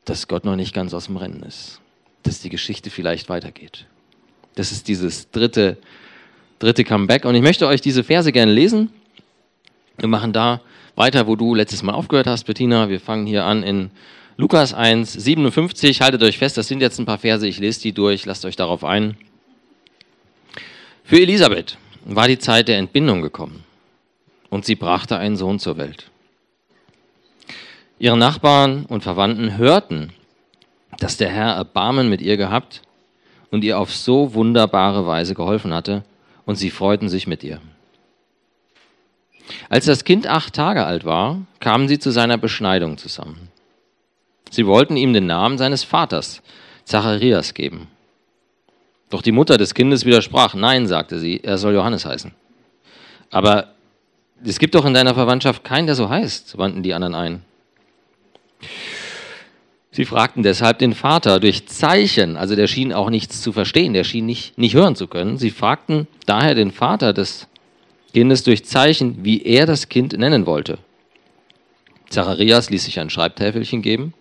dass 0.05 0.27
Gott 0.27 0.45
noch 0.45 0.55
nicht 0.55 0.73
ganz 0.73 0.93
aus 0.93 1.05
dem 1.05 1.17
Rennen 1.17 1.43
ist, 1.43 1.81
dass 2.23 2.41
die 2.41 2.49
Geschichte 2.49 2.89
vielleicht 2.89 3.29
weitergeht. 3.29 3.85
Das 4.55 4.71
ist 4.71 4.87
dieses 4.87 5.29
dritte, 5.31 5.77
dritte 6.57 6.83
Comeback. 6.83 7.25
Und 7.25 7.35
ich 7.35 7.41
möchte 7.41 7.67
euch 7.67 7.81
diese 7.81 8.03
Verse 8.03 8.31
gerne 8.31 8.51
lesen. 8.51 8.91
Wir 9.97 10.07
machen 10.07 10.33
da 10.33 10.61
weiter, 10.95 11.27
wo 11.27 11.35
du 11.35 11.55
letztes 11.55 11.83
Mal 11.83 11.93
aufgehört 11.93 12.27
hast, 12.27 12.45
Bettina. 12.45 12.89
Wir 12.89 12.99
fangen 12.99 13.25
hier 13.25 13.45
an 13.45 13.63
in 13.63 13.91
Lukas 14.37 14.73
1, 14.73 15.13
57. 15.13 16.01
Haltet 16.01 16.23
euch 16.23 16.37
fest, 16.37 16.57
das 16.57 16.67
sind 16.67 16.81
jetzt 16.81 16.99
ein 16.99 17.05
paar 17.05 17.19
Verse. 17.19 17.47
Ich 17.47 17.59
lese 17.59 17.81
die 17.81 17.93
durch. 17.93 18.25
Lasst 18.25 18.45
euch 18.45 18.55
darauf 18.55 18.83
ein. 18.83 19.17
Für 21.03 21.19
Elisabeth 21.19 21.77
war 22.05 22.27
die 22.27 22.39
Zeit 22.39 22.67
der 22.67 22.77
Entbindung 22.77 23.21
gekommen 23.21 23.63
und 24.49 24.65
sie 24.65 24.75
brachte 24.75 25.17
einen 25.17 25.37
Sohn 25.37 25.59
zur 25.59 25.77
Welt. 25.77 26.09
Ihre 27.99 28.17
Nachbarn 28.17 28.85
und 28.85 29.03
Verwandten 29.03 29.57
hörten, 29.57 30.13
dass 30.99 31.17
der 31.17 31.29
Herr 31.29 31.53
Erbarmen 31.53 32.09
mit 32.09 32.21
ihr 32.21 32.37
gehabt 32.37 32.81
und 33.51 33.63
ihr 33.63 33.77
auf 33.77 33.93
so 33.93 34.33
wunderbare 34.33 35.05
Weise 35.05 35.35
geholfen 35.35 35.73
hatte, 35.73 36.03
und 36.45 36.55
sie 36.55 36.71
freuten 36.71 37.09
sich 37.09 37.27
mit 37.27 37.43
ihr. 37.43 37.59
Als 39.69 39.85
das 39.85 40.03
Kind 40.03 40.25
acht 40.27 40.53
Tage 40.53 40.85
alt 40.85 41.05
war, 41.05 41.41
kamen 41.59 41.87
sie 41.87 41.99
zu 41.99 42.09
seiner 42.09 42.37
Beschneidung 42.37 42.97
zusammen. 42.97 43.49
Sie 44.49 44.65
wollten 44.65 44.97
ihm 44.97 45.13
den 45.13 45.27
Namen 45.27 45.57
seines 45.57 45.83
Vaters, 45.83 46.41
Zacharias, 46.85 47.53
geben. 47.53 47.87
Doch 49.09 49.21
die 49.21 49.31
Mutter 49.31 49.57
des 49.57 49.75
Kindes 49.75 50.05
widersprach. 50.05 50.55
Nein, 50.55 50.87
sagte 50.87 51.19
sie, 51.19 51.41
er 51.43 51.57
soll 51.57 51.73
Johannes 51.73 52.05
heißen. 52.05 52.31
Aber 53.29 53.73
es 54.43 54.57
gibt 54.57 54.73
doch 54.73 54.85
in 54.85 54.93
deiner 54.93 55.13
Verwandtschaft 55.13 55.63
keinen, 55.63 55.85
der 55.85 55.95
so 55.95 56.09
heißt, 56.09 56.57
wandten 56.57 56.81
die 56.81 56.93
anderen 56.93 57.15
ein. 57.15 57.43
Sie 59.91 60.05
fragten 60.05 60.43
deshalb 60.43 60.79
den 60.79 60.93
Vater 60.93 61.39
durch 61.39 61.67
Zeichen, 61.67 62.37
also 62.37 62.55
der 62.55 62.67
schien 62.67 62.93
auch 62.93 63.09
nichts 63.09 63.41
zu 63.41 63.51
verstehen, 63.51 63.93
der 63.93 64.03
schien 64.03 64.25
nicht, 64.25 64.57
nicht 64.57 64.75
hören 64.75 64.95
zu 64.95 65.07
können. 65.07 65.37
Sie 65.37 65.49
fragten 65.49 66.07
daher 66.25 66.55
den 66.55 66.71
Vater 66.71 67.11
des 67.11 67.47
Kindes 68.13 68.43
durch 68.43 68.65
Zeichen, 68.65 69.25
wie 69.25 69.41
er 69.43 69.65
das 69.65 69.89
Kind 69.89 70.13
nennen 70.13 70.45
wollte. 70.45 70.77
Zacharias 72.09 72.69
ließ 72.69 72.85
sich 72.85 72.99
ein 72.99 73.09
Schreibtäfelchen 73.09 73.81
geben 73.81 74.13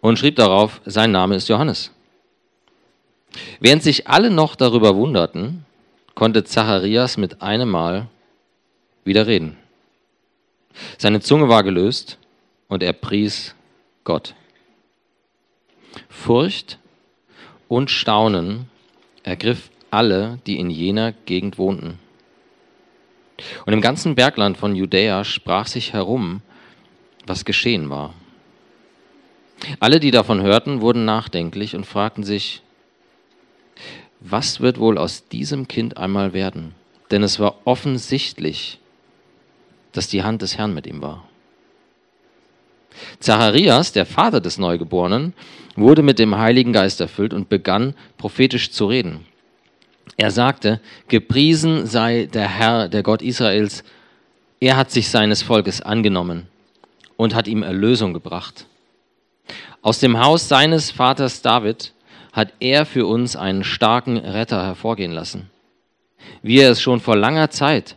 und 0.00 0.18
schrieb 0.18 0.36
darauf, 0.36 0.80
sein 0.84 1.12
Name 1.12 1.36
ist 1.36 1.48
Johannes. 1.48 1.90
Während 3.60 3.82
sich 3.82 4.08
alle 4.08 4.30
noch 4.30 4.54
darüber 4.56 4.94
wunderten, 4.96 5.64
konnte 6.14 6.44
Zacharias 6.44 7.16
mit 7.16 7.42
einem 7.42 7.70
Mal 7.70 8.08
wieder 9.04 9.26
reden. 9.26 9.56
Seine 10.98 11.20
Zunge 11.20 11.48
war 11.48 11.62
gelöst 11.62 12.18
und 12.72 12.82
er 12.82 12.94
pries 12.94 13.54
Gott. 14.02 14.34
Furcht 16.08 16.78
und 17.68 17.90
Staunen 17.90 18.70
ergriff 19.24 19.68
alle, 19.90 20.38
die 20.46 20.58
in 20.58 20.70
jener 20.70 21.12
Gegend 21.12 21.58
wohnten. 21.58 21.98
Und 23.66 23.74
im 23.74 23.82
ganzen 23.82 24.14
Bergland 24.14 24.56
von 24.56 24.74
Judäa 24.74 25.22
sprach 25.22 25.66
sich 25.66 25.92
herum, 25.92 26.40
was 27.26 27.44
geschehen 27.44 27.90
war. 27.90 28.14
Alle, 29.78 30.00
die 30.00 30.10
davon 30.10 30.40
hörten, 30.40 30.80
wurden 30.80 31.04
nachdenklich 31.04 31.76
und 31.76 31.84
fragten 31.84 32.24
sich, 32.24 32.62
was 34.18 34.60
wird 34.62 34.78
wohl 34.78 34.96
aus 34.96 35.28
diesem 35.28 35.68
Kind 35.68 35.98
einmal 35.98 36.32
werden? 36.32 36.74
Denn 37.10 37.22
es 37.22 37.38
war 37.38 37.58
offensichtlich, 37.66 38.78
dass 39.92 40.08
die 40.08 40.22
Hand 40.22 40.40
des 40.40 40.56
Herrn 40.56 40.72
mit 40.72 40.86
ihm 40.86 41.02
war. 41.02 41.28
Zacharias, 43.20 43.92
der 43.92 44.06
Vater 44.06 44.40
des 44.40 44.58
Neugeborenen, 44.58 45.34
wurde 45.76 46.02
mit 46.02 46.18
dem 46.18 46.36
Heiligen 46.36 46.72
Geist 46.72 47.00
erfüllt 47.00 47.32
und 47.32 47.48
begann 47.48 47.94
prophetisch 48.18 48.70
zu 48.70 48.86
reden. 48.86 49.26
Er 50.16 50.30
sagte, 50.30 50.80
gepriesen 51.08 51.86
sei 51.86 52.28
der 52.32 52.48
Herr, 52.48 52.88
der 52.88 53.02
Gott 53.02 53.22
Israels, 53.22 53.84
er 54.60 54.76
hat 54.76 54.90
sich 54.90 55.08
seines 55.08 55.42
Volkes 55.42 55.80
angenommen 55.80 56.46
und 57.16 57.34
hat 57.34 57.48
ihm 57.48 57.62
Erlösung 57.62 58.12
gebracht. 58.12 58.66
Aus 59.80 59.98
dem 59.98 60.20
Haus 60.20 60.48
seines 60.48 60.90
Vaters 60.90 61.42
David 61.42 61.92
hat 62.32 62.52
er 62.60 62.86
für 62.86 63.06
uns 63.06 63.36
einen 63.36 63.64
starken 63.64 64.16
Retter 64.16 64.64
hervorgehen 64.64 65.12
lassen, 65.12 65.50
wie 66.42 66.60
er 66.60 66.70
es 66.70 66.80
schon 66.80 67.00
vor 67.00 67.16
langer 67.16 67.50
Zeit 67.50 67.96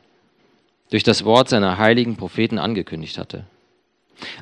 durch 0.89 1.03
das 1.03 1.25
Wort 1.25 1.49
seiner 1.49 1.77
heiligen 1.77 2.15
Propheten 2.15 2.57
angekündigt 2.57 3.17
hatte. 3.17 3.45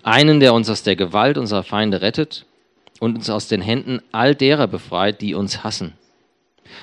Einen, 0.04 0.40
der 0.40 0.54
uns 0.54 0.70
aus 0.70 0.84
der 0.84 0.96
Gewalt 0.96 1.38
unserer 1.38 1.64
Feinde 1.64 2.02
rettet 2.02 2.46
und 3.00 3.16
uns 3.16 3.30
aus 3.30 3.48
den 3.48 3.62
Händen 3.62 4.02
all 4.12 4.36
derer 4.36 4.68
befreit, 4.68 5.22
die 5.22 5.34
uns 5.34 5.64
hassen. 5.64 5.94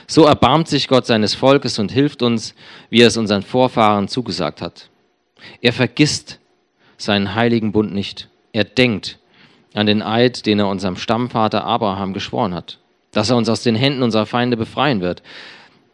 So 0.06 0.24
erbarmt 0.24 0.68
sich 0.68 0.88
Gott 0.88 1.06
seines 1.06 1.34
Volkes 1.34 1.78
und 1.78 1.90
hilft 1.90 2.22
uns, 2.22 2.54
wie 2.90 3.00
er 3.00 3.08
es 3.08 3.16
unseren 3.16 3.42
Vorfahren 3.42 4.08
zugesagt 4.08 4.60
hat. 4.60 4.88
Er 5.60 5.72
vergisst 5.72 6.38
seinen 6.96 7.34
heiligen 7.34 7.72
Bund 7.72 7.94
nicht. 7.94 8.28
Er 8.52 8.64
denkt 8.64 9.18
an 9.74 9.86
den 9.86 10.02
Eid, 10.02 10.46
den 10.46 10.58
er 10.58 10.68
unserem 10.68 10.96
Stammvater 10.96 11.64
Abraham 11.64 12.12
geschworen 12.12 12.54
hat, 12.54 12.78
dass 13.12 13.30
er 13.30 13.36
uns 13.36 13.48
aus 13.48 13.62
den 13.62 13.76
Händen 13.76 14.02
unserer 14.02 14.26
Feinde 14.26 14.56
befreien 14.56 15.00
wird 15.00 15.22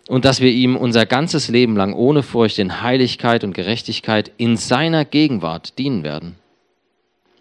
und 0.09 0.25
dass 0.25 0.41
wir 0.41 0.51
ihm 0.51 0.77
unser 0.77 1.05
ganzes 1.05 1.49
Leben 1.49 1.77
lang 1.77 1.93
ohne 1.93 2.23
Furcht 2.23 2.59
in 2.59 2.83
Heiligkeit 2.83 3.45
und 3.45 3.55
Gerechtigkeit 3.55 4.33
in 4.37 4.57
seiner 4.57 5.05
Gegenwart 5.05 5.79
dienen 5.79 6.03
werden. 6.03 6.37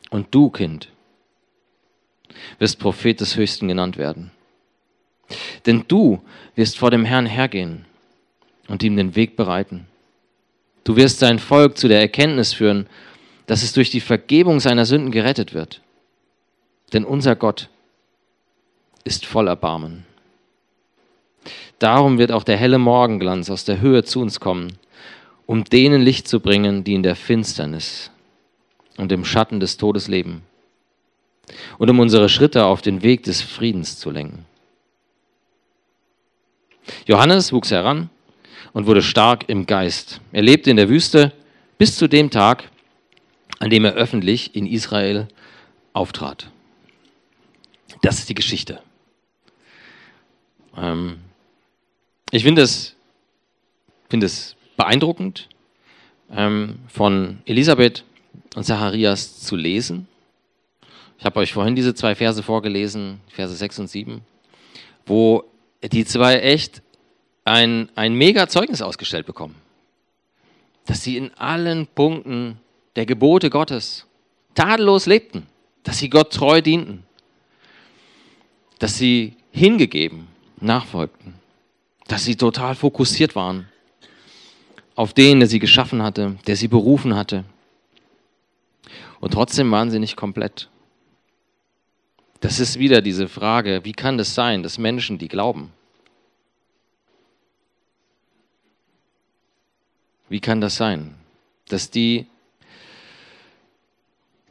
Und 0.10 0.28
du, 0.32 0.50
Kind, 0.50 0.90
wirst 2.60 2.80
Prophet 2.80 3.20
des 3.20 3.36
Höchsten 3.36 3.68
genannt 3.68 3.98
werden. 3.98 4.32
Denn 5.66 5.86
du 5.88 6.22
wirst 6.56 6.78
vor 6.78 6.92
dem 6.92 7.06
Herrn 7.06 7.26
hergehen 7.26 7.86
und 8.68 8.84
ihm 8.84 8.96
den 8.96 9.16
Weg 9.16 9.36
bereiten. 9.36 9.88
Du 10.84 10.96
wirst 10.96 11.20
sein 11.20 11.40
Volk 11.40 11.78
zu 11.78 11.88
der 11.88 12.00
Erkenntnis 12.00 12.54
führen, 12.54 12.88
dass 13.48 13.64
es 13.64 13.74
durch 13.74 13.90
die 13.90 14.02
Vergebung 14.02 14.60
seiner 14.60 14.86
Sünden 14.86 15.12
gerettet 15.12 15.54
wird. 15.54 15.82
Denn 16.94 17.04
unser 17.04 17.36
Gott 17.36 17.70
ist 19.04 19.26
voll 19.26 19.48
Erbarmen. 19.48 20.06
Darum 21.80 22.18
wird 22.18 22.32
auch 22.32 22.44
der 22.44 22.58
helle 22.58 22.78
Morgenglanz 22.78 23.50
aus 23.50 23.66
der 23.66 23.82
Höhe 23.82 24.04
zu 24.04 24.22
uns 24.22 24.40
kommen, 24.40 24.78
um 25.46 25.64
denen 25.64 26.02
Licht 26.02 26.28
zu 26.28 26.40
bringen, 26.40 26.84
die 26.84 26.94
in 26.94 27.04
der 27.04 27.16
Finsternis 27.16 28.12
und 28.98 29.12
im 29.12 29.25
Schatten 29.25 29.60
des 29.60 29.78
Todes 29.78 30.08
leben 30.08 30.44
und 31.78 31.90
um 31.90 32.00
unsere 32.00 32.30
Schritte 32.30 32.66
auf 32.66 32.82
den 32.82 33.04
Weg 33.04 33.24
des 33.24 33.42
Friedens 33.42 34.00
zu 34.00 34.12
lenken. 34.12 34.46
Johannes 37.06 37.52
wuchs 37.52 37.72
heran 37.72 38.10
und 38.74 38.86
wurde 38.86 39.02
stark 39.02 39.50
im 39.50 39.66
Geist. 39.66 40.22
Er 40.32 40.42
lebte 40.42 40.70
in 40.70 40.78
der 40.78 40.90
Wüste 40.90 41.34
bis 41.78 41.98
zu 41.98 42.08
dem 42.08 42.30
Tag, 42.30 42.70
an 43.60 43.70
dem 43.70 43.86
er 43.86 43.94
öffentlich 43.94 44.56
in 44.56 44.68
Israel 44.68 45.28
auftrat. 45.94 46.52
Das 48.02 48.20
ist 48.20 48.30
die 48.30 48.36
Geschichte. 48.36 48.82
Ähm, 50.78 51.20
ich 52.32 52.44
finde 52.44 52.62
es, 52.62 52.96
find 54.10 54.24
es 54.24 54.56
beeindruckend, 54.78 55.48
ähm, 56.32 56.80
von 56.88 57.40
Elisabeth 57.46 58.04
Zacharias 58.64 59.40
zu 59.40 59.56
lesen. 59.56 60.08
Ich 61.18 61.26
habe 61.26 61.40
euch 61.40 61.54
vorhin 61.54 61.76
diese 61.76 61.94
zwei 61.94 62.16
Verse 62.16 62.42
vorgelesen, 62.44 63.20
Verse 63.30 63.56
6 63.56 63.80
und 63.80 63.88
7, 63.88 64.22
wo 65.06 65.44
die 65.84 66.06
zwei 66.06 66.36
echt 66.40 66.82
ein, 67.44 67.90
ein 67.96 68.14
mega 68.14 68.48
Zeugnis 68.48 68.82
ausgestellt 68.82 69.26
bekommen. 69.26 69.56
dass 70.86 71.04
sie 71.04 71.18
in 71.18 71.34
allen 71.34 71.88
Punkten 71.88 72.60
der 72.96 73.06
Gebote 73.06 73.50
Gottes 73.50 74.06
tadellos 74.54 75.06
lebten, 75.06 75.48
dass 75.84 75.98
sie 75.98 76.10
Gott 76.10 76.32
treu 76.32 76.62
dienten, 76.62 77.04
dass 78.80 78.98
sie 78.98 79.36
hingegeben 79.52 80.28
nachfolgten, 80.60 81.34
dass 82.08 82.24
sie 82.24 82.36
total 82.36 82.76
fokussiert 82.76 83.36
waren 83.36 83.68
auf 84.96 85.14
den, 85.14 85.40
der 85.40 85.50
sie 85.50 85.60
geschaffen 85.60 86.02
hatte, 86.02 86.38
der 86.48 86.56
sie 86.56 86.68
berufen 86.68 87.16
hatte. 87.16 87.44
Und 89.25 89.32
trotzdem 89.32 89.72
waren 89.72 89.89
sie 89.89 89.98
nicht 89.98 90.15
komplett. 90.15 90.70
Das 92.41 92.60
ist 92.60 92.77
wieder 92.77 93.01
diese 93.01 93.27
Frage, 93.27 93.79
wie 93.82 93.91
kann 93.91 94.20
das 94.20 94.36
sein, 94.36 94.62
dass 94.62 94.77
Menschen, 94.77 95.17
die 95.17 95.27
glauben, 95.27 95.72
wie 100.29 100.39
kann 100.39 100.62
das 100.62 100.75
sein, 100.75 101.15
dass 101.70 101.89
die 101.89 102.27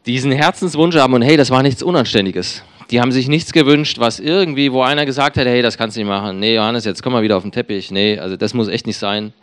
diesen 0.06 0.32
Herzenswunsch 0.32 0.96
haben 0.96 1.14
und 1.14 1.22
hey, 1.22 1.36
das 1.36 1.50
war 1.50 1.62
nichts 1.62 1.80
Unanständiges. 1.80 2.64
Die 2.90 3.00
haben 3.00 3.12
sich 3.12 3.28
nichts 3.28 3.52
gewünscht, 3.52 4.00
was 4.00 4.18
irgendwie, 4.18 4.72
wo 4.72 4.82
einer 4.82 5.06
gesagt 5.06 5.36
hat, 5.36 5.46
hey, 5.46 5.62
das 5.62 5.78
kannst 5.78 5.96
du 5.96 6.00
nicht 6.00 6.08
machen. 6.08 6.40
Nee, 6.40 6.56
Johannes, 6.56 6.84
jetzt 6.84 7.00
komm 7.00 7.12
mal 7.12 7.22
wieder 7.22 7.36
auf 7.36 7.44
den 7.44 7.52
Teppich. 7.52 7.92
Nee, 7.92 8.18
also 8.18 8.36
das 8.36 8.54
muss 8.54 8.66
echt 8.66 8.88
nicht 8.88 8.98
sein. 8.98 9.34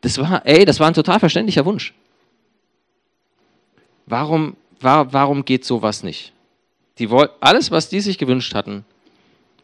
Das 0.00 0.18
war, 0.18 0.44
ey, 0.44 0.64
das 0.64 0.80
war 0.80 0.88
ein 0.88 0.94
total 0.94 1.20
verständlicher 1.20 1.64
Wunsch. 1.64 1.94
Warum, 4.06 4.56
war, 4.80 5.12
warum 5.12 5.44
geht 5.44 5.64
sowas 5.64 6.02
nicht? 6.02 6.32
Die, 6.98 7.08
alles, 7.40 7.70
was 7.70 7.88
die 7.88 8.00
sich 8.00 8.18
gewünscht 8.18 8.54
hatten, 8.54 8.84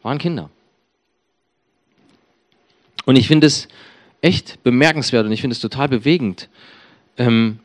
waren 0.01 0.17
Kinder. 0.17 0.49
Und 3.05 3.15
ich 3.15 3.27
finde 3.27 3.47
es 3.47 3.67
echt 4.21 4.61
bemerkenswert 4.63 5.25
und 5.25 5.31
ich 5.31 5.41
finde 5.41 5.53
es 5.53 5.59
total 5.59 5.89
bewegend, 5.89 6.49
ähm, 7.17 7.59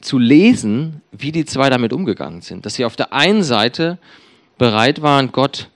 zu 0.00 0.18
lesen, 0.18 1.02
wie 1.12 1.32
die 1.32 1.44
zwei 1.44 1.70
damit 1.70 1.92
umgegangen 1.92 2.40
sind. 2.42 2.66
Dass 2.66 2.74
sie 2.74 2.84
auf 2.84 2.96
der 2.96 3.12
einen 3.12 3.42
Seite 3.42 3.98
bereit 4.58 5.02
waren, 5.02 5.32
Gott 5.32 5.68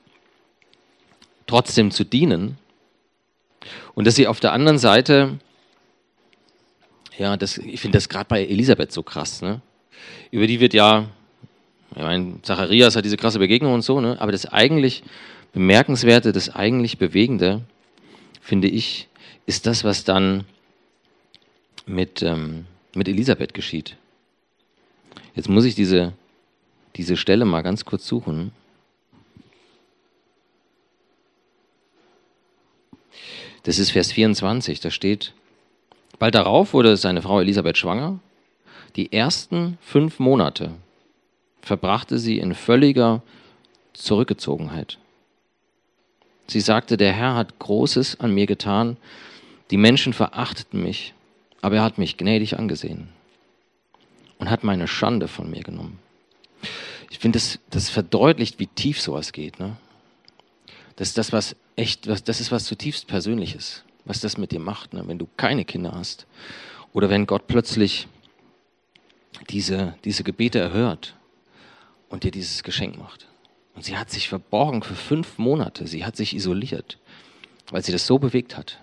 trotzdem 1.46 1.90
zu 1.90 2.04
dienen 2.04 2.58
und 3.94 4.06
dass 4.06 4.14
sie 4.14 4.26
auf 4.26 4.40
der 4.40 4.52
anderen 4.52 4.78
Seite, 4.78 5.38
ja, 7.20 7.36
das, 7.36 7.58
ich 7.58 7.82
finde 7.82 7.98
das 7.98 8.08
gerade 8.08 8.24
bei 8.24 8.46
Elisabeth 8.46 8.92
so 8.92 9.02
krass, 9.02 9.42
ne? 9.42 9.60
über 10.30 10.46
die 10.46 10.58
wird 10.58 10.72
ja, 10.72 11.10
ich 11.94 12.00
meine, 12.00 12.40
Zacharias 12.40 12.96
hat 12.96 13.04
diese 13.04 13.18
krasse 13.18 13.38
Begegnung 13.38 13.74
und 13.74 13.82
so, 13.82 14.00
ne? 14.00 14.18
aber 14.18 14.32
das 14.32 14.46
eigentlich 14.46 15.02
Bemerkenswerte, 15.52 16.32
das 16.32 16.48
eigentlich 16.48 16.96
Bewegende, 16.96 17.60
finde 18.40 18.68
ich, 18.68 19.06
ist 19.44 19.66
das, 19.66 19.84
was 19.84 20.04
dann 20.04 20.44
mit, 21.84 22.22
ähm, 22.22 22.64
mit 22.94 23.06
Elisabeth 23.06 23.52
geschieht. 23.52 23.98
Jetzt 25.34 25.50
muss 25.50 25.66
ich 25.66 25.74
diese, 25.74 26.14
diese 26.96 27.18
Stelle 27.18 27.44
mal 27.44 27.60
ganz 27.60 27.84
kurz 27.84 28.06
suchen. 28.06 28.50
Das 33.64 33.78
ist 33.78 33.90
Vers 33.90 34.10
24, 34.10 34.80
da 34.80 34.90
steht, 34.90 35.34
bald 36.20 36.36
darauf 36.36 36.72
wurde 36.72 36.96
seine 36.96 37.22
Frau 37.22 37.40
Elisabeth 37.40 37.76
schwanger. 37.76 38.20
Die 38.94 39.12
ersten 39.12 39.78
fünf 39.80 40.20
Monate 40.20 40.70
verbrachte 41.62 42.18
sie 42.18 42.38
in 42.38 42.54
völliger 42.54 43.22
Zurückgezogenheit. 43.92 44.98
Sie 46.46 46.60
sagte, 46.60 46.96
der 46.96 47.12
Herr 47.12 47.34
hat 47.34 47.58
Großes 47.58 48.20
an 48.20 48.32
mir 48.32 48.46
getan, 48.46 48.96
die 49.70 49.76
Menschen 49.76 50.12
verachteten 50.12 50.82
mich, 50.82 51.14
aber 51.62 51.76
er 51.76 51.82
hat 51.82 51.98
mich 51.98 52.16
gnädig 52.16 52.58
angesehen 52.58 53.08
und 54.38 54.50
hat 54.50 54.64
meine 54.64 54.88
Schande 54.88 55.28
von 55.28 55.50
mir 55.50 55.62
genommen. 55.62 55.98
Ich 57.10 57.18
finde, 57.18 57.38
das, 57.38 57.58
das 57.70 57.88
verdeutlicht, 57.88 58.58
wie 58.58 58.66
tief 58.66 59.00
sowas 59.00 59.32
geht. 59.32 59.60
Ne? 59.60 59.76
Das 60.96 61.08
ist 61.08 61.18
das, 61.18 61.32
was 61.32 61.56
echt, 61.76 62.06
das 62.06 62.40
ist 62.40 62.50
was 62.50 62.64
zutiefst 62.64 63.06
Persönliches, 63.06 63.84
was 64.04 64.20
das 64.20 64.38
mit 64.38 64.52
dir 64.52 64.60
macht, 64.60 64.94
ne? 64.94 65.02
wenn 65.06 65.18
du 65.18 65.28
keine 65.36 65.64
Kinder 65.64 65.92
hast. 65.92 66.26
Oder 66.92 67.10
wenn 67.10 67.26
Gott 67.26 67.46
plötzlich 67.46 68.08
diese, 69.48 69.94
diese 70.04 70.24
Gebete 70.24 70.58
erhört 70.58 71.14
und 72.08 72.24
dir 72.24 72.30
dieses 72.30 72.62
Geschenk 72.62 72.98
macht. 72.98 73.28
Und 73.74 73.84
sie 73.84 73.96
hat 73.96 74.10
sich 74.10 74.28
verborgen 74.28 74.82
für 74.82 74.94
fünf 74.94 75.38
Monate. 75.38 75.86
Sie 75.86 76.04
hat 76.04 76.16
sich 76.16 76.34
isoliert, 76.34 76.98
weil 77.70 77.82
sie 77.82 77.92
das 77.92 78.06
so 78.06 78.18
bewegt 78.18 78.56
hat. 78.56 78.78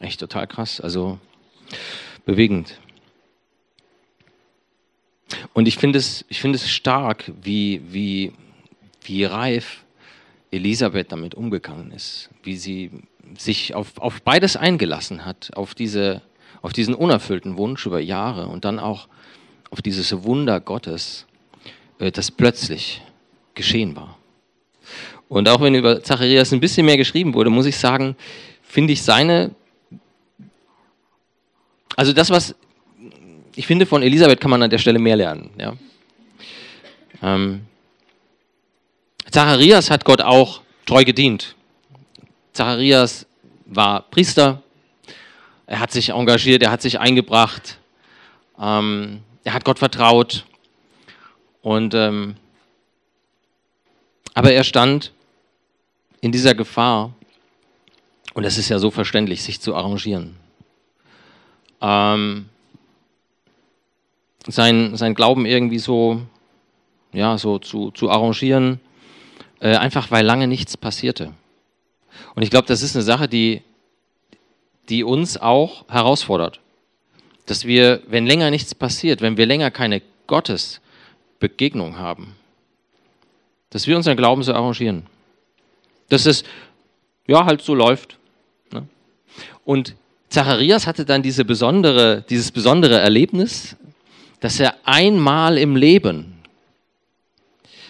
Echt 0.00 0.20
total 0.20 0.46
krass. 0.46 0.80
Also 0.80 1.18
bewegend. 2.24 2.78
Und 5.52 5.68
ich 5.68 5.78
finde 5.78 5.98
es, 5.98 6.24
ich 6.28 6.40
finde 6.40 6.56
es 6.56 6.68
stark, 6.68 7.30
wie, 7.42 7.80
wie, 7.92 8.32
wie 9.02 9.24
reif 9.24 9.83
Elisabeth 10.54 11.12
damit 11.12 11.34
umgegangen 11.34 11.90
ist, 11.90 12.30
wie 12.42 12.56
sie 12.56 12.90
sich 13.36 13.74
auf, 13.74 13.98
auf 13.98 14.22
beides 14.22 14.56
eingelassen 14.56 15.24
hat, 15.24 15.50
auf, 15.54 15.74
diese, 15.74 16.22
auf 16.62 16.72
diesen 16.72 16.94
unerfüllten 16.94 17.56
Wunsch 17.56 17.84
über 17.86 18.00
Jahre 18.00 18.48
und 18.48 18.64
dann 18.64 18.78
auch 18.78 19.08
auf 19.70 19.82
dieses 19.82 20.24
Wunder 20.24 20.60
Gottes, 20.60 21.26
äh, 21.98 22.12
das 22.12 22.30
plötzlich 22.30 23.02
geschehen 23.54 23.96
war. 23.96 24.18
Und 25.28 25.48
auch 25.48 25.60
wenn 25.60 25.74
über 25.74 26.02
Zacharias 26.02 26.52
ein 26.52 26.60
bisschen 26.60 26.86
mehr 26.86 26.96
geschrieben 26.96 27.34
wurde, 27.34 27.50
muss 27.50 27.66
ich 27.66 27.76
sagen, 27.76 28.14
finde 28.62 28.92
ich 28.92 29.02
seine, 29.02 29.50
also 31.96 32.12
das, 32.12 32.30
was 32.30 32.54
ich 33.56 33.66
finde, 33.66 33.86
von 33.86 34.02
Elisabeth 34.02 34.40
kann 34.40 34.50
man 34.50 34.62
an 34.62 34.70
der 34.70 34.78
Stelle 34.78 34.98
mehr 34.98 35.16
lernen. 35.16 35.50
Ja. 35.58 35.74
Ähm, 37.22 37.62
Zacharias 39.34 39.90
hat 39.90 40.04
Gott 40.04 40.20
auch 40.20 40.60
treu 40.86 41.04
gedient. 41.04 41.56
Zacharias 42.52 43.26
war 43.66 44.02
Priester, 44.02 44.62
er 45.66 45.80
hat 45.80 45.90
sich 45.90 46.10
engagiert, 46.10 46.62
er 46.62 46.70
hat 46.70 46.80
sich 46.80 47.00
eingebracht, 47.00 47.80
ähm, 48.60 49.22
er 49.42 49.54
hat 49.54 49.64
Gott 49.64 49.80
vertraut. 49.80 50.44
Und, 51.62 51.94
ähm, 51.94 52.36
aber 54.34 54.52
er 54.52 54.62
stand 54.62 55.10
in 56.20 56.30
dieser 56.30 56.54
Gefahr, 56.54 57.12
und 58.34 58.44
es 58.44 58.56
ist 58.56 58.68
ja 58.68 58.78
so 58.78 58.92
verständlich, 58.92 59.42
sich 59.42 59.60
zu 59.60 59.74
arrangieren. 59.74 60.36
Ähm, 61.80 62.48
sein, 64.46 64.96
sein 64.96 65.16
Glauben 65.16 65.44
irgendwie 65.44 65.80
so, 65.80 66.22
ja, 67.12 67.36
so 67.36 67.58
zu, 67.58 67.90
zu 67.90 68.10
arrangieren, 68.10 68.78
äh, 69.64 69.76
einfach 69.76 70.10
weil 70.10 70.26
lange 70.26 70.46
nichts 70.46 70.76
passierte. 70.76 71.32
Und 72.34 72.42
ich 72.42 72.50
glaube, 72.50 72.66
das 72.68 72.82
ist 72.82 72.94
eine 72.94 73.02
Sache, 73.02 73.28
die, 73.28 73.62
die 74.90 75.02
uns 75.02 75.38
auch 75.38 75.88
herausfordert. 75.88 76.60
Dass 77.46 77.64
wir, 77.64 78.02
wenn 78.06 78.26
länger 78.26 78.50
nichts 78.50 78.74
passiert, 78.74 79.22
wenn 79.22 79.38
wir 79.38 79.46
länger 79.46 79.70
keine 79.70 80.02
Gottesbegegnung 80.26 81.96
haben, 81.96 82.36
dass 83.70 83.86
wir 83.86 83.96
unseren 83.96 84.18
Glauben 84.18 84.42
so 84.42 84.52
arrangieren. 84.52 85.06
Dass 86.10 86.26
es, 86.26 86.44
ja, 87.26 87.46
halt 87.46 87.62
so 87.62 87.74
läuft. 87.74 88.18
Ne? 88.70 88.86
Und 89.64 89.96
Zacharias 90.28 90.86
hatte 90.86 91.06
dann 91.06 91.22
diese 91.22 91.46
besondere, 91.46 92.22
dieses 92.28 92.52
besondere 92.52 93.00
Erlebnis, 93.00 93.76
dass 94.40 94.60
er 94.60 94.74
einmal 94.84 95.56
im 95.56 95.74
Leben 95.74 96.33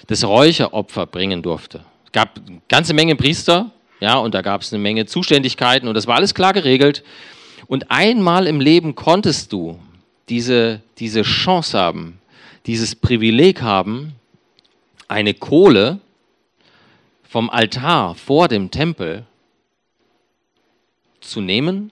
das 0.07 0.25
Räucheropfer 0.25 1.07
bringen 1.07 1.43
durfte. 1.43 1.85
Es 2.07 2.13
gab 2.13 2.39
eine 2.47 2.61
ganze 2.69 2.95
Menge 2.95 3.17
Priester, 3.17 3.71
ja, 4.01 4.17
und 4.17 4.35
da 4.35 4.43
gab 4.43 4.61
es 4.61 4.73
eine 4.73 4.83
Menge 4.83 5.07
Zuständigkeiten 5.07 5.89
und 5.89 5.95
das 5.95 6.07
war 6.07 6.17
alles 6.17 6.35
klar 6.35 6.53
geregelt. 6.53 7.05
Und 7.67 7.91
einmal 7.91 8.47
im 8.47 8.61
Leben 8.61 8.95
konntest 8.95 9.53
du 9.53 9.79
diese, 10.29 10.81
diese 10.99 11.23
Chance 11.23 11.79
haben, 11.79 12.21
dieses 12.67 12.95
Privileg 12.95 13.63
haben, 13.63 14.15
eine 15.09 15.35
Kohle 15.35 16.01
vom 17.23 17.51
Altar 17.51 18.15
vor 18.15 18.49
dem 18.49 18.71
Tempel 18.71 19.25
zu 21.21 21.41
nehmen 21.41 21.91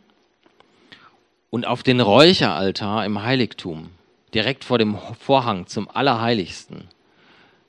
und 1.51 1.66
auf 1.66 1.83
den 1.83 2.01
Räucheraltar 2.01 3.05
im 3.05 3.22
Heiligtum 3.22 3.90
direkt 4.35 4.64
vor 4.64 4.79
dem 4.79 4.96
Vorhang 5.18 5.66
zum 5.66 5.90
Allerheiligsten 5.90 6.88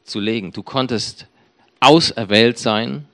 zu 0.03 0.19
legen. 0.19 0.51
Du 0.51 0.63
konntest 0.63 1.27
auserwählt 1.79 2.57
sein, 2.57 3.05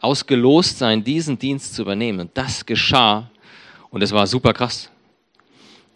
ausgelost 0.00 0.78
sein, 0.78 1.02
diesen 1.02 1.38
Dienst 1.38 1.74
zu 1.74 1.82
übernehmen. 1.82 2.20
Und 2.20 2.30
das 2.34 2.64
geschah 2.64 3.30
und 3.90 4.02
es 4.02 4.12
war 4.12 4.26
super 4.26 4.52
krass. 4.52 4.90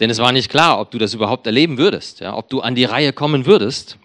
Denn 0.01 0.09
es 0.09 0.19
war 0.19 0.33
nicht 0.33 0.51
klar, 0.51 0.81
ob 0.81 0.91
du 0.91 0.99
das 0.99 1.13
überhaupt 1.13 1.47
erleben 1.47 1.77
würdest, 1.77 2.21
ja, 2.21 2.35
ob 2.35 2.49
du 2.49 2.61
an 2.61 2.75
die 2.75 2.85
Reihe 2.85 3.13
kommen 3.13 3.45
würdest. 3.45 3.99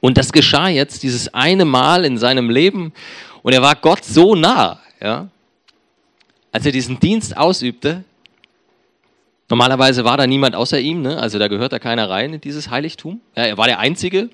Und 0.00 0.18
das 0.18 0.32
geschah 0.32 0.68
jetzt 0.68 1.02
dieses 1.02 1.32
eine 1.32 1.64
Mal 1.64 2.04
in 2.04 2.18
seinem 2.18 2.50
Leben 2.50 2.92
und 3.42 3.52
er 3.52 3.62
war 3.62 3.76
Gott 3.76 4.04
so 4.04 4.34
nah, 4.34 4.80
ja, 5.00 5.28
als 6.50 6.66
er 6.66 6.72
diesen 6.72 6.98
Dienst 6.98 7.36
ausübte, 7.36 8.04
normalerweise 9.48 10.04
war 10.04 10.16
da 10.16 10.26
niemand 10.26 10.56
außer 10.56 10.80
ihm, 10.80 11.02
ne? 11.02 11.18
also 11.18 11.38
da 11.38 11.48
gehört 11.48 11.72
da 11.72 11.78
keiner 11.78 12.10
rein 12.10 12.34
in 12.34 12.40
dieses 12.40 12.70
Heiligtum. 12.70 13.20
Ja, 13.36 13.44
er 13.44 13.58
war 13.58 13.66
der 13.66 13.78
Einzige. 13.78 14.30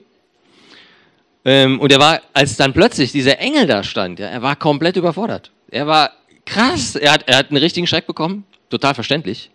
Ähm, 1.44 1.78
und 1.80 1.92
er 1.92 1.98
war, 1.98 2.22
als 2.32 2.56
dann 2.56 2.72
plötzlich 2.72 3.12
dieser 3.12 3.38
Engel 3.38 3.66
da 3.66 3.82
stand, 3.82 4.18
ja, 4.18 4.26
er 4.26 4.42
war 4.42 4.56
komplett 4.56 4.96
überfordert. 4.96 5.50
Er 5.70 5.86
war 5.86 6.12
krass, 6.46 6.96
er 6.96 7.12
hat, 7.12 7.28
er 7.28 7.38
hat 7.38 7.50
einen 7.50 7.58
richtigen 7.58 7.86
Schreck 7.86 8.06
bekommen, 8.06 8.44
total 8.70 8.94
verständlich. 8.94 9.50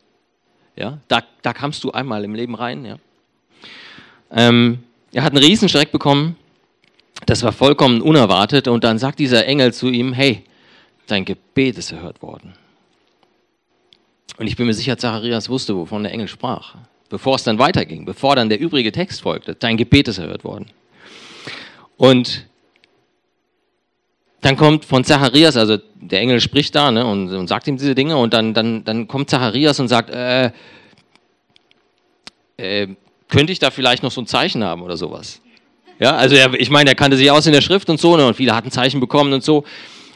Ja, 0.76 1.00
da, 1.08 1.24
da 1.42 1.54
kamst 1.54 1.84
du 1.84 1.92
einmal 1.92 2.24
im 2.24 2.36
Leben 2.36 2.56
rein. 2.56 2.86
Ja. 2.86 2.98
Ähm, 4.32 4.84
er 5.12 5.24
hat 5.24 5.34
einen 5.34 5.44
Riesenschreck 5.44 5.92
bekommen, 5.92 6.36
das 7.26 7.44
war 7.44 7.52
vollkommen 7.52 8.02
unerwartet 8.02 8.68
und 8.68 8.84
dann 8.84 9.00
sagt 9.00 9.20
dieser 9.20 9.46
Engel 9.46 9.74
zu 9.74 9.90
ihm, 9.90 10.14
hey, 10.14 10.44
dein 11.08 11.26
Gebet 11.26 11.78
ist 11.78 11.92
erhört 11.92 12.22
worden. 12.22 12.54
Und 14.38 14.48
ich 14.48 14.56
bin 14.56 14.68
mir 14.68 14.74
sicher, 14.74 14.98
Zacharias 14.98 15.50
wusste, 15.50 15.76
wovon 15.76 16.04
der 16.04 16.14
Engel 16.14 16.28
sprach. 16.28 16.76
Bevor 17.10 17.36
es 17.36 17.44
dann 17.44 17.60
weiterging, 17.60 18.06
bevor 18.06 18.36
dann 18.36 18.48
der 18.48 18.60
übrige 18.60 18.92
Text 18.92 19.22
folgte, 19.22 19.56
dein 19.56 19.76
Gebet 19.76 20.08
ist 20.08 20.20
erhört 20.20 20.44
worden. 20.44 20.68
Und 22.00 22.46
dann 24.40 24.56
kommt 24.56 24.86
von 24.86 25.04
Zacharias, 25.04 25.58
also 25.58 25.78
der 25.96 26.22
Engel 26.22 26.40
spricht 26.40 26.74
da 26.74 26.92
ne, 26.92 27.06
und, 27.06 27.30
und, 27.30 27.48
sagt 27.50 27.68
ihm 27.68 27.76
diese 27.76 27.94
Dinge 27.94 28.16
und 28.16 28.34
dann, 28.34 28.54
dann, 28.54 28.86
dann 28.86 29.06
kommt 29.06 29.30
Zacharias 29.30 29.82
und 29.82 29.90
sagt, 29.90 30.10
äh, 30.10 30.52
äh, 32.56 32.88
könnte 33.28 33.52
ich 33.52 33.60
da 33.60 33.70
vielleicht 33.70 34.02
noch 34.02 34.12
so 34.12 34.22
ein 34.22 34.28
Zeichen 34.28 34.64
haben 34.64 34.82
oder 34.82 34.96
sowas? 34.96 35.42
Ja, 36.00 36.16
also 36.16 36.38
er, 36.38 36.54
ich 36.54 36.70
meine, 36.70 36.90
er 36.90 36.96
kannte 36.96 37.18
sich 37.18 37.30
aus 37.30 37.46
in 37.48 37.52
der 37.52 37.60
Schrift 37.60 37.90
und 37.90 38.00
so 38.00 38.16
ne, 38.16 38.26
und 38.26 38.38
viele 38.38 38.56
hatten 38.56 38.72
Zeichen 38.72 39.02
bekommen 39.02 39.34
und 39.34 39.44
so. 39.44 39.66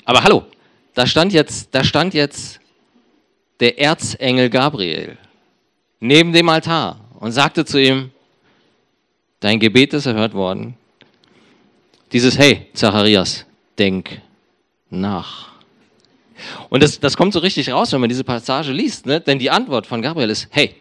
Aber 0.05 0.23
hallo, 0.23 0.45
da 0.93 1.05
stand 1.05 1.33
jetzt, 1.33 1.75
da 1.75 1.83
stand 1.83 2.13
jetzt 2.13 2.61
der 3.59 3.77
Erzengel 3.77 4.49
Gabriel 4.49 5.17
neben 5.99 6.31
dem 6.31 6.47
Altar 6.47 7.01
und 7.19 7.33
sagte 7.33 7.65
zu 7.65 7.77
ihm, 7.77 8.11
dein 9.41 9.59
Gebet 9.59 9.93
ist 9.93 10.05
erhört 10.05 10.33
worden. 10.33 10.77
Dieses 12.13 12.37
Hey, 12.37 12.67
Zacharias, 12.73 13.43
denk 13.77 14.21
nach. 14.91 15.51
Und 16.69 16.83
das, 16.83 16.99
das 16.99 17.17
kommt 17.17 17.33
so 17.33 17.39
richtig 17.39 17.71
raus, 17.71 17.91
wenn 17.91 18.01
man 18.01 18.09
diese 18.09 18.23
Passage 18.23 18.71
liest, 18.71 19.07
ne? 19.07 19.19
denn 19.19 19.39
die 19.39 19.49
Antwort 19.49 19.87
von 19.87 19.99
Gabriel 20.03 20.29
ist, 20.29 20.47
hey, 20.51 20.75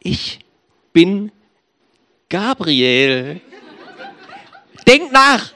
ich 0.00 0.38
bin 0.94 1.30
Gabriel. 2.30 3.42
Denk 4.86 5.12
nach. 5.12 5.52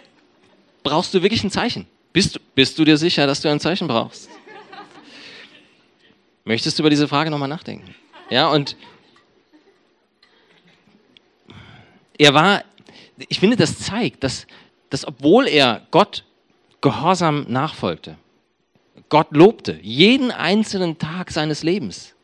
Brauchst 0.83 1.14
du 1.14 1.22
wirklich 1.22 1.42
ein 1.42 1.50
Zeichen? 1.50 1.87
Bist, 2.12 2.38
bist 2.55 2.78
du 2.78 2.85
dir 2.85 2.98
sicher, 2.98 3.26
dass 3.26 3.40
du 3.40 3.48
ein 3.48 3.61
Zeichen 3.61 3.88
brauchst? 3.88 4.28
Möchtest 6.44 6.78
du 6.78 6.83
über 6.83 6.90
diese 6.90 7.09
Frage 7.09 7.31
nochmal 7.31 7.48
nachdenken? 7.48 7.94
Ja, 8.28 8.50
und 8.50 8.76
er 12.18 12.35
war, 12.35 12.64
ich 13.28 13.40
finde, 13.40 13.57
das 13.57 13.78
zeigt, 13.78 14.22
dass, 14.22 14.46
dass 14.92 15.09
obwohl 15.09 15.48
er 15.48 15.87
Gott 15.90 16.22
gehorsam 16.83 17.46
nachfolgte, 17.48 18.18
Gott 19.09 19.28
lobte, 19.31 19.78
jeden 19.81 20.31
einzelnen 20.31 20.98
Tag 20.98 21.31
seines 21.31 21.62
Lebens, 21.62 22.14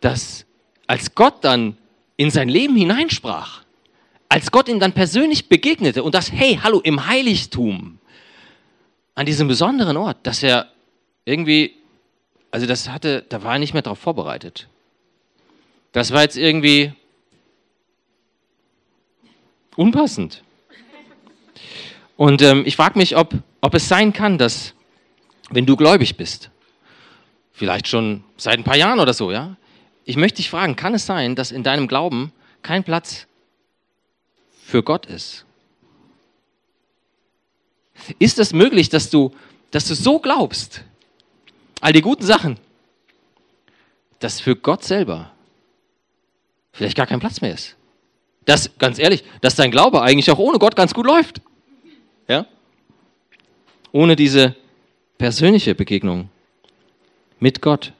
dass 0.00 0.46
als 0.86 1.14
Gott 1.14 1.44
dann 1.44 1.76
in 2.16 2.30
sein 2.30 2.48
Leben 2.48 2.76
hineinsprach, 2.76 3.62
als 4.30 4.50
Gott 4.52 4.70
ihm 4.70 4.80
dann 4.80 4.94
persönlich 4.94 5.50
begegnete 5.50 6.02
und 6.02 6.14
das, 6.14 6.32
hey, 6.32 6.58
hallo, 6.62 6.80
im 6.80 7.06
Heiligtum, 7.06 7.98
an 9.14 9.26
diesem 9.26 9.46
besonderen 9.46 9.98
Ort, 9.98 10.26
dass 10.26 10.42
er 10.42 10.70
irgendwie, 11.26 11.74
also 12.50 12.64
das 12.64 12.88
hatte, 12.88 13.22
da 13.28 13.42
war 13.42 13.52
er 13.52 13.58
nicht 13.58 13.74
mehr 13.74 13.82
darauf 13.82 13.98
vorbereitet. 13.98 14.66
Das 15.92 16.10
war 16.10 16.22
jetzt 16.22 16.38
irgendwie 16.38 16.94
unpassend. 19.76 20.42
Und 22.16 22.42
ähm, 22.42 22.62
ich 22.66 22.76
frage 22.76 22.98
mich, 22.98 23.16
ob, 23.16 23.34
ob 23.60 23.74
es 23.74 23.88
sein 23.88 24.12
kann, 24.12 24.38
dass, 24.38 24.74
wenn 25.50 25.66
du 25.66 25.76
gläubig 25.76 26.16
bist, 26.16 26.50
vielleicht 27.52 27.88
schon 27.88 28.24
seit 28.36 28.58
ein 28.58 28.64
paar 28.64 28.76
Jahren 28.76 29.00
oder 29.00 29.14
so, 29.14 29.32
ja, 29.32 29.56
ich 30.04 30.16
möchte 30.16 30.36
dich 30.36 30.50
fragen, 30.50 30.76
kann 30.76 30.94
es 30.94 31.06
sein, 31.06 31.34
dass 31.34 31.50
in 31.50 31.62
deinem 31.62 31.88
Glauben 31.88 32.32
kein 32.62 32.84
Platz 32.84 33.26
für 34.64 34.82
Gott 34.82 35.06
ist? 35.06 35.44
Ist 38.18 38.38
es 38.38 38.52
möglich, 38.52 38.88
dass 38.88 39.10
du, 39.10 39.34
dass 39.70 39.86
du 39.86 39.94
so 39.94 40.18
glaubst, 40.18 40.82
all 41.80 41.92
die 41.92 42.02
guten 42.02 42.24
Sachen, 42.24 42.58
dass 44.18 44.40
für 44.40 44.56
Gott 44.56 44.84
selber 44.84 45.30
vielleicht 46.72 46.96
gar 46.96 47.06
kein 47.06 47.20
Platz 47.20 47.40
mehr 47.40 47.54
ist? 47.54 47.76
Dass, 48.44 48.70
ganz 48.78 48.98
ehrlich, 48.98 49.24
dass 49.40 49.54
dein 49.54 49.70
Glaube 49.70 50.02
eigentlich 50.02 50.30
auch 50.30 50.38
ohne 50.38 50.58
Gott 50.58 50.76
ganz 50.76 50.92
gut 50.92 51.06
läuft. 51.06 51.40
Ohne 53.94 54.16
diese 54.16 54.56
persönliche 55.18 55.76
Begegnung 55.76 56.28
mit 57.38 57.62
Gott. 57.62 57.92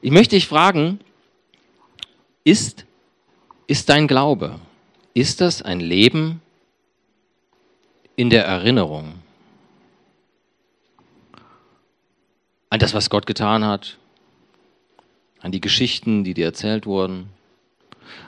Ich 0.00 0.10
möchte 0.10 0.36
dich 0.36 0.48
fragen, 0.48 1.00
ist, 2.44 2.86
ist 3.66 3.90
dein 3.90 4.08
Glaube, 4.08 4.58
ist 5.12 5.42
das 5.42 5.60
ein 5.60 5.80
Leben 5.80 6.40
in 8.16 8.30
der 8.30 8.46
Erinnerung 8.46 9.16
an 12.70 12.78
das, 12.78 12.94
was 12.94 13.10
Gott 13.10 13.26
getan 13.26 13.66
hat, 13.66 13.98
an 15.40 15.52
die 15.52 15.60
Geschichten, 15.60 16.24
die 16.24 16.32
dir 16.32 16.46
erzählt 16.46 16.86
wurden, 16.86 17.28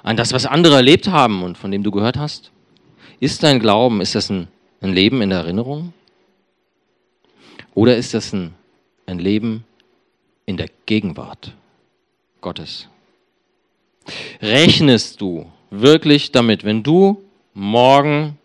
an 0.02 0.18
das, 0.18 0.34
was 0.34 0.44
andere 0.44 0.76
erlebt 0.76 1.08
haben 1.08 1.44
und 1.44 1.56
von 1.56 1.70
dem 1.70 1.82
du 1.82 1.90
gehört 1.90 2.18
hast? 2.18 2.50
Ist 3.20 3.42
dein 3.42 3.58
Glauben, 3.58 4.02
ist 4.02 4.14
das 4.14 4.28
ein, 4.28 4.48
ein 4.82 4.92
Leben 4.92 5.22
in 5.22 5.30
der 5.30 5.38
Erinnerung? 5.38 5.94
Oder 7.74 7.96
ist 7.96 8.14
das 8.14 8.32
ein, 8.32 8.54
ein 9.06 9.18
Leben 9.18 9.64
in 10.46 10.56
der 10.56 10.68
Gegenwart 10.86 11.52
Gottes? 12.40 12.88
Rechnest 14.40 15.20
du 15.20 15.50
wirklich 15.70 16.30
damit, 16.30 16.64
wenn 16.64 16.82
du 16.82 17.22
morgen 17.54 18.38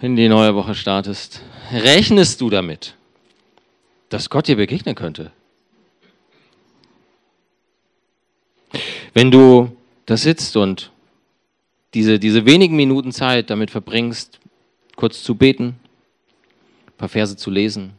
in 0.00 0.16
die 0.16 0.28
neue 0.28 0.54
Woche 0.54 0.74
startest, 0.74 1.42
rechnest 1.72 2.40
du 2.40 2.50
damit, 2.50 2.96
dass 4.08 4.30
Gott 4.30 4.48
dir 4.48 4.56
begegnen 4.56 4.94
könnte? 4.94 5.32
Wenn 9.14 9.30
du 9.30 9.76
da 10.06 10.16
sitzt 10.16 10.56
und 10.56 10.90
diese, 11.94 12.18
diese 12.18 12.46
wenigen 12.46 12.76
Minuten 12.76 13.12
Zeit 13.12 13.50
damit 13.50 13.70
verbringst, 13.70 14.38
kurz 14.96 15.22
zu 15.22 15.34
beten, 15.34 15.79
paar 17.00 17.08
Verse 17.08 17.34
zu 17.34 17.50
lesen, 17.50 17.94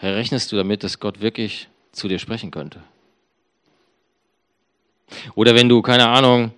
rechnest 0.00 0.52
du 0.52 0.56
damit, 0.56 0.84
dass 0.84 1.00
Gott 1.00 1.20
wirklich 1.20 1.68
zu 1.90 2.06
dir 2.06 2.20
sprechen 2.20 2.52
könnte? 2.52 2.80
Oder 5.34 5.54
wenn 5.56 5.68
du, 5.68 5.82
keine 5.82 6.06
Ahnung, 6.08 6.52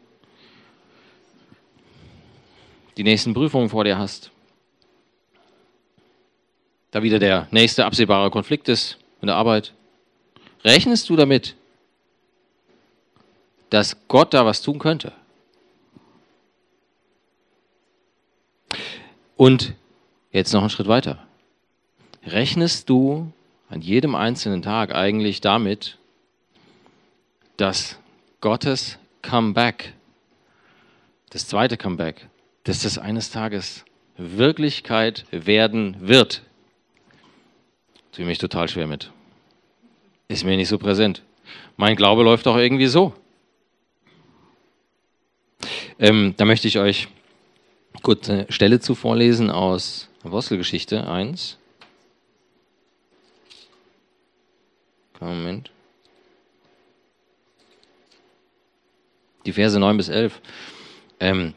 die 2.98 3.02
nächsten 3.02 3.32
Prüfungen 3.32 3.70
vor 3.70 3.84
dir 3.84 3.98
hast, 3.98 4.30
da 6.90 7.02
wieder 7.02 7.18
der 7.18 7.48
nächste 7.50 7.86
absehbare 7.86 8.30
Konflikt 8.30 8.68
ist 8.68 8.98
in 9.22 9.28
der 9.28 9.36
Arbeit, 9.36 9.72
rechnest 10.64 11.08
du 11.08 11.16
damit, 11.16 11.56
dass 13.70 13.96
Gott 14.08 14.34
da 14.34 14.44
was 14.44 14.60
tun 14.60 14.78
könnte? 14.78 15.12
Und 19.36 19.74
jetzt 20.30 20.52
noch 20.52 20.60
einen 20.60 20.70
Schritt 20.70 20.88
weiter. 20.88 21.27
Rechnest 22.26 22.88
du 22.88 23.32
an 23.68 23.80
jedem 23.80 24.14
einzelnen 24.14 24.62
Tag 24.62 24.94
eigentlich 24.94 25.40
damit, 25.40 25.98
dass 27.56 27.98
Gottes 28.40 28.98
Comeback, 29.22 29.92
das 31.30 31.46
zweite 31.46 31.76
Comeback, 31.76 32.28
dass 32.64 32.82
das 32.82 32.98
eines 32.98 33.30
Tages 33.30 33.84
Wirklichkeit 34.16 35.24
werden 35.30 35.96
wird. 36.00 36.42
Tue 38.12 38.24
mich 38.24 38.38
total 38.38 38.68
schwer 38.68 38.86
mit. 38.86 39.10
Ist 40.28 40.44
mir 40.44 40.56
nicht 40.56 40.68
so 40.68 40.78
präsent. 40.78 41.22
Mein 41.76 41.96
Glaube 41.96 42.22
läuft 42.22 42.46
auch 42.46 42.56
irgendwie 42.56 42.86
so. 42.86 43.14
Ähm, 45.98 46.34
da 46.36 46.44
möchte 46.44 46.68
ich 46.68 46.78
euch 46.78 47.08
kurz 48.02 48.28
eine 48.28 48.46
Stelle 48.50 48.80
zu 48.80 48.94
vorlesen 48.94 49.50
aus 49.50 50.08
Apostelgeschichte 50.22 51.08
1. 51.08 51.58
Moment. 55.20 55.70
die 59.48 59.52
Verse 59.52 59.78
9 59.78 59.96
bis 59.96 60.08
11. 60.08 60.40
Ähm, 61.20 61.54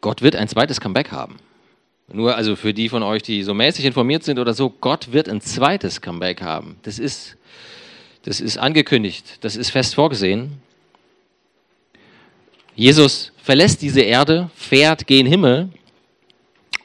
Gott 0.00 0.22
wird 0.22 0.34
ein 0.34 0.48
zweites 0.48 0.80
Comeback 0.80 1.12
haben. 1.12 1.36
Nur 2.08 2.36
also 2.36 2.56
für 2.56 2.72
die 2.72 2.88
von 2.88 3.02
euch, 3.02 3.22
die 3.22 3.42
so 3.42 3.52
mäßig 3.52 3.84
informiert 3.84 4.24
sind 4.24 4.38
oder 4.38 4.54
so, 4.54 4.70
Gott 4.70 5.12
wird 5.12 5.28
ein 5.28 5.40
zweites 5.40 6.00
Comeback 6.00 6.40
haben. 6.40 6.76
Das 6.82 6.98
ist, 6.98 7.36
das 8.22 8.40
ist 8.40 8.56
angekündigt, 8.56 9.38
das 9.42 9.56
ist 9.56 9.70
fest 9.70 9.94
vorgesehen. 9.94 10.62
Jesus 12.74 13.32
verlässt 13.42 13.82
diese 13.82 14.02
Erde, 14.02 14.50
fährt 14.54 15.06
gen 15.06 15.26
Himmel 15.26 15.70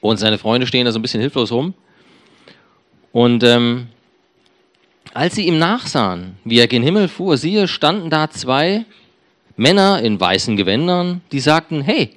und 0.02 0.18
seine 0.18 0.38
Freunde 0.38 0.68
stehen 0.68 0.86
da 0.86 0.92
so 0.92 1.00
ein 1.00 1.02
bisschen 1.02 1.22
hilflos 1.22 1.52
rum. 1.52 1.74
Und 3.12 3.44
ähm, 3.44 3.88
als 5.14 5.36
sie 5.36 5.48
ihm 5.48 5.60
nachsahen, 5.60 6.38
wie 6.44 6.60
er 6.60 6.68
gen 6.68 6.84
Himmel 6.84 7.08
fuhr, 7.08 7.38
siehe, 7.38 7.68
standen 7.68 8.10
da 8.10 8.30
zwei 8.30 8.86
Männer 9.56 10.02
in 10.02 10.20
weißen 10.20 10.56
Gewändern, 10.56 11.22
die 11.32 11.40
sagten, 11.40 11.82
hey, 11.82 12.12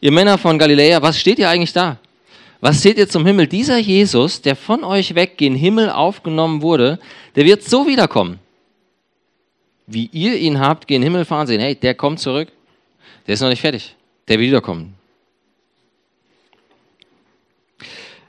ihr 0.00 0.12
Männer 0.12 0.38
von 0.38 0.58
Galiläa, 0.58 1.02
was 1.02 1.18
steht 1.18 1.38
ihr 1.38 1.48
eigentlich 1.48 1.72
da? 1.72 1.98
Was 2.60 2.82
seht 2.82 2.98
ihr 2.98 3.08
zum 3.08 3.26
Himmel? 3.26 3.46
Dieser 3.46 3.78
Jesus, 3.78 4.40
der 4.40 4.56
von 4.56 4.82
euch 4.82 5.14
weg 5.14 5.36
gen 5.36 5.54
Himmel 5.54 5.90
aufgenommen 5.90 6.62
wurde, 6.62 6.98
der 7.34 7.44
wird 7.44 7.62
so 7.62 7.86
wiederkommen. 7.86 8.38
Wie 9.86 10.08
ihr 10.12 10.36
ihn 10.36 10.58
habt 10.58 10.88
gen 10.88 11.02
Himmel 11.02 11.24
fahren 11.24 11.46
sehen. 11.46 11.60
Hey, 11.60 11.74
der 11.74 11.94
kommt 11.94 12.18
zurück. 12.18 12.48
Der 13.26 13.34
ist 13.34 13.40
noch 13.40 13.50
nicht 13.50 13.60
fertig. 13.60 13.94
Der 14.26 14.38
will 14.38 14.46
wiederkommen. 14.46 14.94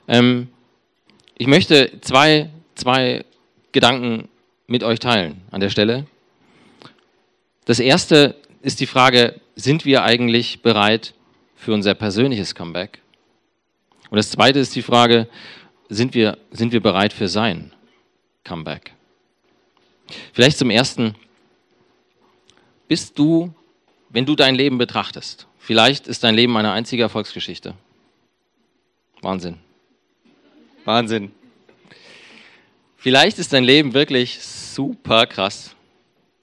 Ähm, 0.06 0.48
ich 1.36 1.46
möchte 1.46 2.00
zwei, 2.00 2.50
zwei 2.74 3.24
Gedanken 3.78 4.28
mit 4.66 4.82
euch 4.82 4.98
teilen 4.98 5.40
an 5.52 5.60
der 5.60 5.70
Stelle. 5.70 6.04
Das 7.64 7.78
erste 7.78 8.34
ist 8.60 8.80
die 8.80 8.88
Frage, 8.88 9.40
sind 9.54 9.84
wir 9.84 10.02
eigentlich 10.02 10.62
bereit 10.62 11.14
für 11.54 11.72
unser 11.72 11.94
persönliches 11.94 12.56
Comeback? 12.56 13.00
Und 14.10 14.16
das 14.16 14.32
zweite 14.32 14.58
ist 14.58 14.74
die 14.74 14.82
Frage, 14.82 15.28
sind 15.88 16.12
wir, 16.14 16.38
sind 16.50 16.72
wir 16.72 16.82
bereit 16.82 17.12
für 17.12 17.28
sein 17.28 17.72
Comeback? 18.42 18.94
Vielleicht 20.32 20.58
zum 20.58 20.70
ersten, 20.70 21.14
bist 22.88 23.16
du, 23.16 23.54
wenn 24.08 24.26
du 24.26 24.34
dein 24.34 24.56
Leben 24.56 24.78
betrachtest, 24.78 25.46
vielleicht 25.56 26.08
ist 26.08 26.24
dein 26.24 26.34
Leben 26.34 26.56
eine 26.56 26.72
einzige 26.72 27.04
Erfolgsgeschichte. 27.04 27.74
Wahnsinn. 29.22 29.58
Wahnsinn. 30.84 31.30
Vielleicht 33.00 33.38
ist 33.38 33.52
dein 33.52 33.62
Leben 33.62 33.94
wirklich 33.94 34.40
super 34.42 35.24
krass. 35.26 35.76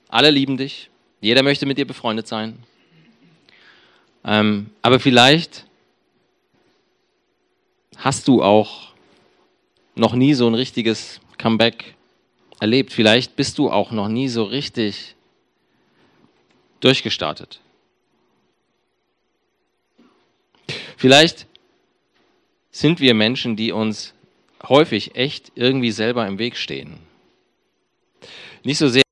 Alle 0.08 0.32
lieben 0.32 0.56
dich. 0.56 0.90
Jeder 1.20 1.44
möchte 1.44 1.66
mit 1.66 1.78
dir 1.78 1.86
befreundet 1.86 2.28
sein. 2.28 2.58
Ähm, 4.24 4.70
aber 4.82 5.02
vielleicht 5.02 5.66
hast 7.98 8.30
du 8.30 8.42
auch 8.42 8.94
noch 9.96 10.14
nie 10.14 10.34
so 10.34 10.48
ein 10.48 10.56
richtiges 10.56 11.20
Comeback 11.38 11.96
erlebt. 12.62 12.94
Vielleicht 12.94 13.36
bist 13.36 13.58
du 13.58 13.70
auch 13.70 13.92
noch 13.92 14.08
nie 14.08 14.30
so 14.30 14.46
richtig 14.46 15.16
durchgestartet. 16.80 17.60
Vielleicht 20.96 21.48
sind 22.72 23.02
wir 23.02 23.14
Menschen, 23.14 23.58
die 23.58 23.74
uns 23.74 24.15
häufig 24.70 25.16
echt 25.16 25.52
irgendwie 25.56 25.92
selber 25.92 26.26
im 26.28 26.40
Weg 26.40 26.58
stehen. 26.58 27.00
Nicht 28.64 28.78
so 28.78 28.90
sehr 28.90 29.04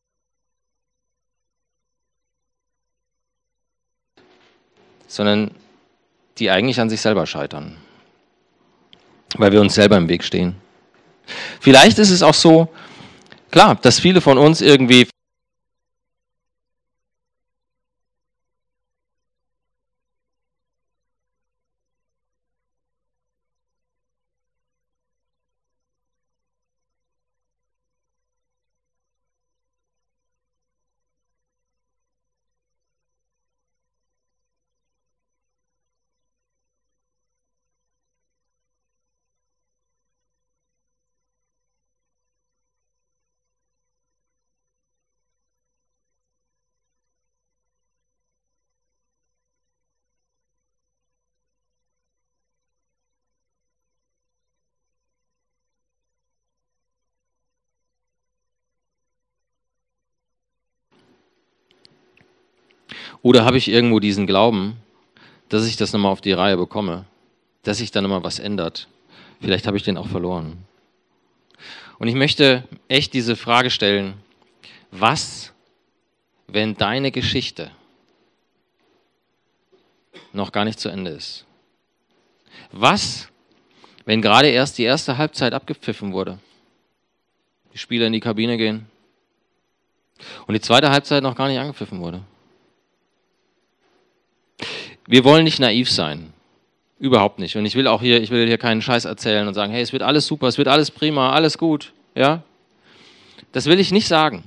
sondern 5.07 5.51
die 6.39 6.49
eigentlich 6.49 6.79
an 6.79 6.89
sich 6.89 7.01
selber 7.01 7.27
scheitern 7.27 7.77
weil 9.37 9.51
wir 9.51 9.61
uns 9.61 9.75
selber 9.75 9.97
im 9.97 10.09
Weg 10.09 10.23
stehen. 10.23 10.55
Vielleicht 11.59 11.99
ist 11.99 12.09
es 12.09 12.21
auch 12.21 12.33
so, 12.33 12.67
klar, 13.51 13.75
dass 13.75 13.99
viele 13.99 14.21
von 14.21 14.37
uns 14.37 14.61
irgendwie 14.61 15.07
Oder 63.23 63.45
habe 63.45 63.57
ich 63.57 63.69
irgendwo 63.69 63.99
diesen 63.99 64.27
Glauben, 64.27 64.75
dass 65.49 65.65
ich 65.65 65.77
das 65.77 65.93
nochmal 65.93 66.12
auf 66.12 66.21
die 66.21 66.33
Reihe 66.33 66.57
bekomme, 66.57 67.05
dass 67.63 67.79
sich 67.79 67.89
da 67.89 68.01
nochmal 68.01 68.23
was 68.23 68.38
ändert? 68.38 68.88
Vielleicht 69.41 69.65
habe 69.65 69.77
ich 69.77 69.83
den 69.83 69.97
auch 69.97 70.07
verloren. 70.07 70.57
Und 71.97 72.09
ich 72.09 72.15
möchte 72.15 72.65
echt 72.89 73.13
diese 73.13 73.36
Frage 73.36 73.69
stellen, 73.69 74.15
was, 74.91 75.53
wenn 76.47 76.75
deine 76.75 77.12
Geschichte 77.12 77.71
noch 80.33 80.51
gar 80.51 80.65
nicht 80.65 80.79
zu 80.79 80.89
Ende 80.89 81.12
ist? 81.12 81.45
Was, 82.71 83.29
wenn 84.05 84.21
gerade 84.21 84.49
erst 84.49 84.77
die 84.77 84.83
erste 84.83 85.17
Halbzeit 85.17 85.53
abgepfiffen 85.53 86.12
wurde? 86.12 86.39
Die 87.73 87.77
Spieler 87.77 88.07
in 88.07 88.13
die 88.13 88.19
Kabine 88.19 88.57
gehen 88.57 88.86
und 90.45 90.53
die 90.53 90.62
zweite 90.62 90.89
Halbzeit 90.89 91.23
noch 91.23 91.36
gar 91.36 91.47
nicht 91.47 91.59
angepfiffen 91.59 92.01
wurde? 92.01 92.21
Wir 95.07 95.23
wollen 95.23 95.43
nicht 95.43 95.59
naiv 95.59 95.89
sein. 95.89 96.33
Überhaupt 96.99 97.39
nicht. 97.39 97.57
Und 97.57 97.65
ich 97.65 97.75
will 97.75 97.87
auch 97.87 98.01
hier, 98.01 98.21
ich 98.21 98.29
will 98.29 98.47
hier 98.47 98.57
keinen 98.57 98.81
Scheiß 98.81 99.05
erzählen 99.05 99.47
und 99.47 99.53
sagen, 99.53 99.73
hey, 99.73 99.81
es 99.81 99.91
wird 99.91 100.03
alles 100.03 100.25
super, 100.25 100.47
es 100.47 100.57
wird 100.57 100.67
alles 100.67 100.91
prima, 100.91 101.31
alles 101.31 101.57
gut. 101.57 101.91
Ja? 102.15 102.43
Das 103.51 103.65
will 103.65 103.79
ich 103.79 103.91
nicht 103.91 104.07
sagen. 104.07 104.43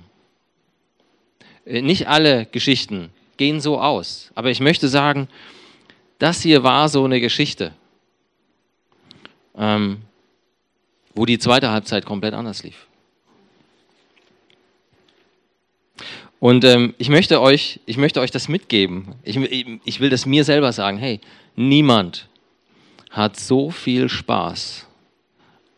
Äh, 1.66 1.82
nicht 1.82 2.08
alle 2.08 2.46
Geschichten 2.46 3.10
gehen 3.36 3.60
so 3.60 3.80
aus. 3.80 4.30
Aber 4.34 4.50
ich 4.50 4.60
möchte 4.60 4.88
sagen, 4.88 5.28
das 6.18 6.40
hier 6.40 6.62
war 6.62 6.88
so 6.88 7.04
eine 7.04 7.20
Geschichte, 7.20 7.72
ähm, 9.56 9.98
wo 11.14 11.26
die 11.26 11.38
zweite 11.38 11.70
Halbzeit 11.70 12.06
komplett 12.06 12.32
anders 12.32 12.62
lief. 12.62 12.86
Und 16.38 16.64
ähm, 16.64 16.94
ich, 16.98 17.08
möchte 17.08 17.40
euch, 17.40 17.80
ich 17.86 17.96
möchte 17.96 18.20
euch 18.20 18.30
das 18.30 18.48
mitgeben. 18.48 19.14
Ich, 19.24 19.36
ich 19.84 20.00
will 20.00 20.10
das 20.10 20.26
mir 20.26 20.44
selber 20.44 20.72
sagen. 20.72 20.98
Hey, 20.98 21.20
niemand 21.54 22.28
hat 23.10 23.38
so 23.38 23.70
viel 23.70 24.08
Spaß 24.08 24.86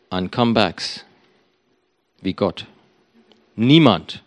an 0.09 0.29
Comebacks 0.31 1.05
wie 2.21 2.33
Gott. 2.33 2.65
Niemand 3.55 4.21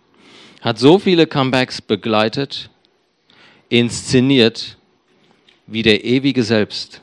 hat 0.62 0.79
so 0.79 0.99
viele 0.99 1.27
Comebacks 1.27 1.83
begleitet, 1.83 2.71
inszeniert 3.68 4.77
wie 5.66 5.83
der 5.83 6.05
ewige 6.05 6.42
Selbst. 6.42 7.01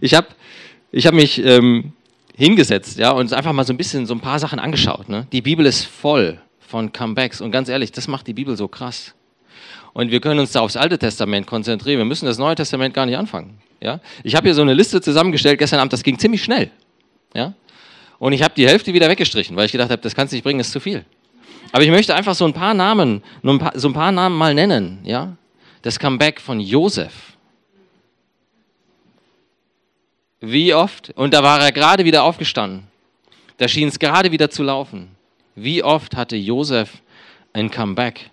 Ich 0.00 0.14
habe 0.14 0.28
ich 0.90 1.06
hab 1.06 1.14
mich 1.14 1.42
ähm, 1.44 1.92
hingesetzt 2.36 2.98
ja, 2.98 3.12
und 3.12 3.32
einfach 3.32 3.52
mal 3.52 3.64
so 3.64 3.72
ein 3.72 3.76
bisschen 3.76 4.06
so 4.06 4.14
ein 4.14 4.20
paar 4.20 4.38
Sachen 4.38 4.58
angeschaut. 4.58 5.08
Ne? 5.08 5.26
Die 5.32 5.42
Bibel 5.42 5.66
ist 5.66 5.84
voll 5.84 6.40
von 6.72 6.90
Comebacks. 6.90 7.42
Und 7.42 7.50
ganz 7.50 7.68
ehrlich, 7.68 7.92
das 7.92 8.08
macht 8.08 8.26
die 8.26 8.32
Bibel 8.32 8.56
so 8.56 8.66
krass. 8.66 9.14
Und 9.92 10.10
wir 10.10 10.20
können 10.20 10.40
uns 10.40 10.52
da 10.52 10.60
aufs 10.60 10.74
Alte 10.76 10.98
Testament 10.98 11.46
konzentrieren. 11.46 11.98
Wir 11.98 12.06
müssen 12.06 12.24
das 12.24 12.38
Neue 12.38 12.54
Testament 12.54 12.94
gar 12.94 13.04
nicht 13.04 13.18
anfangen. 13.18 13.58
Ja? 13.82 14.00
Ich 14.24 14.34
habe 14.34 14.46
hier 14.48 14.54
so 14.54 14.62
eine 14.62 14.72
Liste 14.72 15.02
zusammengestellt 15.02 15.58
gestern 15.58 15.80
Abend, 15.80 15.92
das 15.92 16.02
ging 16.02 16.18
ziemlich 16.18 16.42
schnell. 16.42 16.70
Ja? 17.34 17.52
Und 18.18 18.32
ich 18.32 18.42
habe 18.42 18.54
die 18.56 18.66
Hälfte 18.66 18.94
wieder 18.94 19.06
weggestrichen, 19.10 19.54
weil 19.54 19.66
ich 19.66 19.72
gedacht 19.72 19.90
habe, 19.90 20.00
das 20.00 20.14
kannst 20.14 20.32
du 20.32 20.36
nicht 20.36 20.44
bringen, 20.44 20.58
das 20.60 20.68
ist 20.68 20.72
zu 20.72 20.80
viel. 20.80 21.04
Aber 21.72 21.84
ich 21.84 21.90
möchte 21.90 22.14
einfach 22.14 22.34
so 22.34 22.46
ein 22.46 22.54
paar 22.54 22.72
Namen, 22.72 23.22
ein 23.44 23.58
paar, 23.58 23.78
so 23.78 23.88
ein 23.88 23.92
paar 23.92 24.10
Namen 24.10 24.36
mal 24.38 24.54
nennen. 24.54 25.00
Ja? 25.04 25.36
Das 25.82 25.98
Comeback 25.98 26.40
von 26.40 26.58
Josef. 26.58 27.12
Wie 30.40 30.72
oft? 30.72 31.10
Und 31.16 31.34
da 31.34 31.42
war 31.42 31.60
er 31.60 31.70
gerade 31.70 32.06
wieder 32.06 32.24
aufgestanden. 32.24 32.84
Da 33.58 33.68
schien 33.68 33.88
es 33.88 33.98
gerade 33.98 34.32
wieder 34.32 34.48
zu 34.48 34.62
laufen. 34.62 35.08
Wie 35.54 35.82
oft 35.82 36.16
hatte 36.16 36.36
Josef 36.36 37.02
ein 37.52 37.70
Comeback, 37.70 38.30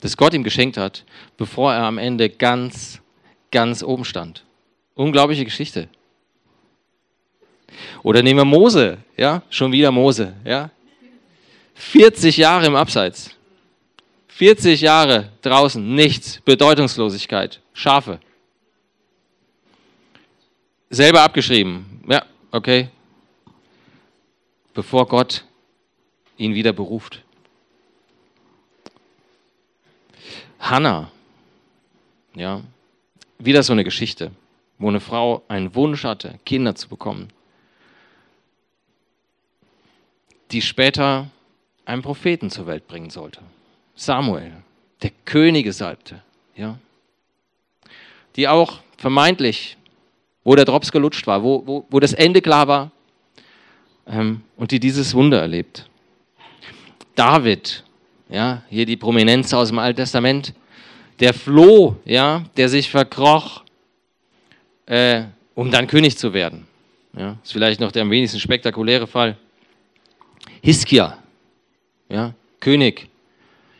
das 0.00 0.16
Gott 0.16 0.34
ihm 0.34 0.44
geschenkt 0.44 0.76
hat, 0.76 1.04
bevor 1.36 1.72
er 1.72 1.84
am 1.84 1.98
Ende 1.98 2.28
ganz, 2.28 3.00
ganz 3.50 3.82
oben 3.82 4.04
stand? 4.04 4.44
Unglaubliche 4.94 5.44
Geschichte. 5.44 5.88
Oder 8.02 8.22
nehmen 8.22 8.40
wir 8.40 8.44
Mose, 8.44 8.98
ja, 9.16 9.42
schon 9.50 9.72
wieder 9.72 9.90
Mose, 9.90 10.34
ja. 10.44 10.70
40 11.74 12.36
Jahre 12.36 12.66
im 12.66 12.76
Abseits. 12.76 13.30
40 14.28 14.80
Jahre 14.80 15.30
draußen, 15.42 15.94
nichts, 15.94 16.40
Bedeutungslosigkeit, 16.44 17.60
Schafe. 17.72 18.20
Selber 20.90 21.22
abgeschrieben, 21.22 22.02
ja, 22.08 22.24
okay. 22.52 22.88
Bevor 24.74 25.06
Gott 25.08 25.44
ihn 26.36 26.54
wieder 26.54 26.72
beruft. 26.72 27.22
Hannah, 30.58 31.10
ja, 32.34 32.62
wieder 33.38 33.62
so 33.62 33.72
eine 33.72 33.84
Geschichte, 33.84 34.32
wo 34.78 34.88
eine 34.88 35.00
Frau 35.00 35.42
einen 35.48 35.74
Wunsch 35.74 36.04
hatte, 36.04 36.38
Kinder 36.44 36.74
zu 36.74 36.88
bekommen, 36.88 37.28
die 40.50 40.62
später 40.62 41.30
einen 41.84 42.02
Propheten 42.02 42.50
zur 42.50 42.66
Welt 42.66 42.86
bringen 42.88 43.10
sollte. 43.10 43.40
Samuel, 43.94 44.52
der 45.02 45.10
Könige 45.24 45.72
salbte, 45.72 46.22
ja, 46.56 46.78
die 48.36 48.48
auch 48.48 48.80
vermeintlich, 48.96 49.76
wo 50.44 50.54
der 50.54 50.64
Drops 50.64 50.92
gelutscht 50.92 51.26
war, 51.26 51.42
wo, 51.42 51.66
wo, 51.66 51.86
wo 51.90 52.00
das 52.00 52.12
Ende 52.12 52.42
klar 52.42 52.68
war, 52.68 52.90
ähm, 54.06 54.42
und 54.56 54.70
die 54.70 54.80
dieses 54.80 55.14
Wunder 55.14 55.40
erlebt. 55.40 55.88
David, 57.16 57.82
ja, 58.28 58.62
hier 58.68 58.86
die 58.86 58.96
Prominenz 58.96 59.52
aus 59.52 59.68
dem 59.68 59.78
Alten 59.78 59.96
Testament, 59.96 60.52
der 61.18 61.34
floh, 61.34 61.96
ja, 62.04 62.44
der 62.56 62.68
sich 62.68 62.90
verkroch, 62.90 63.64
äh, 64.84 65.24
um 65.54 65.70
dann 65.70 65.86
König 65.86 66.16
zu 66.18 66.32
werden. 66.32 66.66
Ja, 67.16 67.38
ist 67.42 67.52
vielleicht 67.52 67.80
noch 67.80 67.90
der 67.90 68.02
am 68.02 68.10
wenigsten 68.10 68.38
spektakuläre 68.38 69.06
Fall. 69.06 69.36
Hiskia, 70.62 71.16
ja, 72.08 72.34
König 72.60 73.08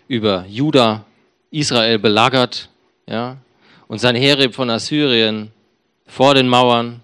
über 0.09 0.46
Juda, 0.49 1.05
Israel 1.51 1.99
belagert, 1.99 2.70
ja, 3.07 3.37
und 3.87 3.99
sein 3.99 4.16
Heer 4.16 4.51
von 4.51 4.70
Assyrien 4.70 5.51
vor 6.07 6.35
den 6.35 6.49
Mauern. 6.49 7.03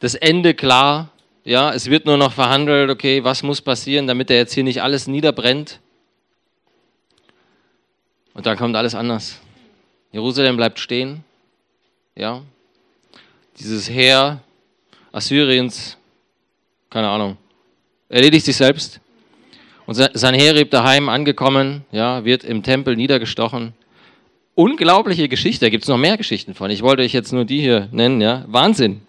Das 0.00 0.14
Ende 0.14 0.54
klar, 0.54 1.10
ja, 1.44 1.72
es 1.72 1.90
wird 1.90 2.06
nur 2.06 2.16
noch 2.16 2.32
verhandelt, 2.32 2.90
okay, 2.90 3.24
was 3.24 3.42
muss 3.42 3.60
passieren, 3.60 4.06
damit 4.06 4.30
er 4.30 4.36
jetzt 4.36 4.54
hier 4.54 4.64
nicht 4.64 4.82
alles 4.82 5.06
niederbrennt. 5.06 5.80
Und 8.34 8.46
dann 8.46 8.56
kommt 8.56 8.76
alles 8.76 8.94
anders. 8.94 9.40
Jerusalem 10.12 10.56
bleibt 10.56 10.78
stehen, 10.78 11.24
ja. 12.14 12.42
Dieses 13.58 13.90
Heer 13.90 14.40
Assyriens, 15.10 15.96
keine 16.90 17.08
Ahnung, 17.08 17.36
erledigt 18.08 18.46
sich 18.46 18.56
selbst. 18.56 19.00
Und 19.84 19.94
sein 19.94 20.34
Heer 20.34 20.64
daheim 20.64 21.08
angekommen, 21.08 21.84
ja, 21.90 22.24
wird 22.24 22.44
im 22.44 22.62
Tempel 22.62 22.96
niedergestochen. 22.96 23.74
Unglaubliche 24.54 25.28
Geschichte, 25.28 25.66
da 25.66 25.70
gibt 25.70 25.84
es 25.84 25.88
noch 25.88 25.98
mehr 25.98 26.16
Geschichten 26.16 26.54
von. 26.54 26.70
Ich 26.70 26.82
wollte 26.82 27.02
euch 27.02 27.12
jetzt 27.12 27.32
nur 27.32 27.44
die 27.44 27.60
hier 27.60 27.88
nennen, 27.90 28.20
ja. 28.20 28.44
Wahnsinn. 28.46 29.02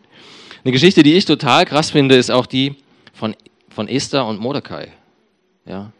Eine 0.63 0.71
Geschichte, 0.71 1.03
die 1.03 1.13
ich 1.13 1.25
total 1.25 1.65
krass 1.65 1.91
finde, 1.91 2.15
ist 2.15 2.31
auch 2.31 2.45
die 2.45 2.75
von, 3.13 3.35
von 3.69 3.87
Esther 3.87 4.25
und 4.25 4.39
Mordecai. 4.39 4.91
Ja. 5.65 5.91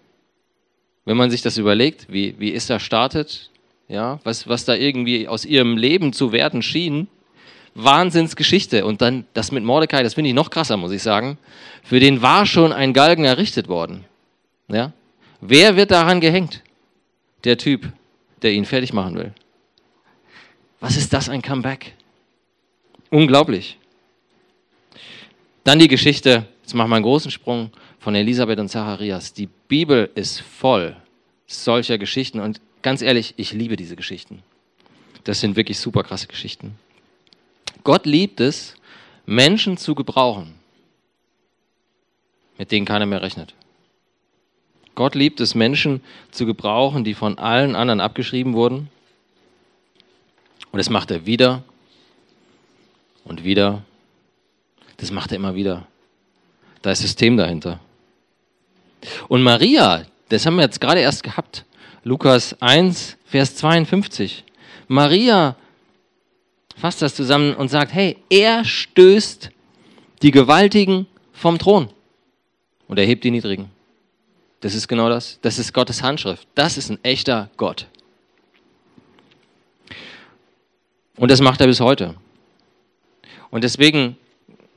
Wenn 1.06 1.18
man 1.18 1.30
sich 1.30 1.42
das 1.42 1.58
überlegt, 1.58 2.08
wie, 2.10 2.36
wie 2.40 2.54
Esther 2.54 2.80
startet, 2.80 3.50
ja, 3.90 4.20
was, 4.24 4.48
was 4.48 4.64
da 4.64 4.74
irgendwie 4.74 5.28
aus 5.28 5.44
ihrem 5.44 5.76
Leben 5.76 6.14
zu 6.14 6.32
werden 6.32 6.62
schien, 6.62 7.08
Wahnsinnsgeschichte. 7.76 8.86
Und 8.86 9.02
dann 9.02 9.26
das 9.34 9.52
mit 9.52 9.64
Mordecai, 9.64 10.02
das 10.04 10.14
finde 10.14 10.30
ich 10.30 10.36
noch 10.36 10.50
krasser, 10.50 10.78
muss 10.78 10.92
ich 10.92 11.04
sagen. 11.04 11.38
Für 11.84 12.00
den 12.00 12.22
war 12.22 12.46
schon 12.46 12.72
ein 12.72 12.94
Galgen 12.94 13.26
errichtet 13.26 13.68
worden. 13.68 14.06
Ja? 14.70 14.94
Wer 15.42 15.76
wird 15.76 15.92
daran 15.92 16.22
gehängt? 16.22 16.62
Der 17.44 17.58
Typ, 17.58 17.92
der 18.42 18.54
ihn 18.54 18.64
fertig 18.64 18.94
machen 18.94 19.16
will. 19.16 19.34
Was 20.80 20.96
ist 20.96 21.12
das 21.12 21.28
ein 21.28 21.42
Comeback? 21.42 21.94
Unglaublich. 23.10 23.78
Dann 25.64 25.80
die 25.80 25.88
Geschichte, 25.88 26.46
jetzt 26.62 26.74
machen 26.74 26.90
wir 26.90 26.96
einen 26.96 27.06
großen 27.06 27.32
Sprung, 27.32 27.72
von 28.00 28.16
Elisabeth 28.16 28.60
und 28.60 28.68
Zacharias. 28.68 29.32
Die 29.34 29.48
Bibel 29.68 30.10
ist 30.14 30.42
voll 30.42 30.96
solcher 31.48 31.98
Geschichten 31.98 32.42
und 32.42 32.60
ganz 32.82 33.02
ehrlich, 33.02 33.34
ich 33.38 33.54
liebe 33.54 33.78
diese 33.78 33.96
Geschichten. 33.96 34.44
Das 35.24 35.40
sind 35.40 35.56
wirklich 35.56 35.80
super 35.80 36.04
krasse 36.04 36.28
Geschichten. 36.28 36.78
Gott 37.86 38.06
liebt 38.06 38.42
es, 38.42 38.76
Menschen 39.26 39.78
zu 39.78 39.96
gebrauchen, 39.96 40.54
mit 42.58 42.72
denen 42.72 42.86
keiner 42.86 43.06
mehr 43.06 43.22
rechnet. 43.22 43.54
Gott 44.96 45.16
liebt 45.16 45.40
es, 45.40 45.56
Menschen 45.56 46.02
zu 46.32 46.46
gebrauchen, 46.46 47.04
die 47.04 47.14
von 47.14 47.38
allen 47.38 47.76
anderen 47.76 48.02
abgeschrieben 48.02 48.54
wurden. 48.54 48.90
Und 50.72 50.78
das 50.78 50.90
macht 50.90 51.10
er 51.10 51.26
wieder 51.26 51.64
und 53.24 53.44
wieder 53.44 53.84
das 55.04 55.12
macht 55.12 55.34
er 55.34 55.36
immer 55.36 55.54
wieder. 55.54 55.86
Da 56.82 56.92
ist 56.92 57.02
System 57.02 57.36
dahinter. 57.36 57.82
Und 59.28 59.44
Maria, 59.44 60.06
das 60.30 60.46
haben 60.46 60.56
wir 60.56 60.64
jetzt 60.64 60.80
gerade 60.80 61.02
erst 61.02 61.24
gehabt. 61.24 61.66
Lukas 62.06 62.56
1, 62.62 63.18
Vers 63.26 63.58
52. 63.58 64.46
Maria 64.88 65.58
fasst 66.78 67.02
das 67.02 67.16
zusammen 67.16 67.54
und 67.54 67.68
sagt, 67.68 67.94
hey, 67.94 68.16
er 68.30 68.64
stößt 68.64 69.50
die 70.22 70.32
Gewaltigen 70.32 71.06
vom 71.34 71.58
Thron 71.58 71.90
und 72.88 72.98
er 72.98 73.06
hebt 73.06 73.26
die 73.26 73.32
Niedrigen. 73.32 73.70
Das 74.62 74.74
ist 74.74 74.88
genau 74.88 75.10
das. 75.10 75.38
Das 75.42 75.60
ist 75.60 75.74
Gottes 75.74 76.02
Handschrift. 76.02 76.48
Das 76.56 76.78
ist 76.78 76.90
ein 76.90 77.04
echter 77.04 77.50
Gott. 77.58 77.88
Und 81.18 81.30
das 81.30 81.42
macht 81.42 81.60
er 81.60 81.68
bis 81.68 81.82
heute. 81.82 82.16
Und 83.52 83.66
deswegen 83.66 84.16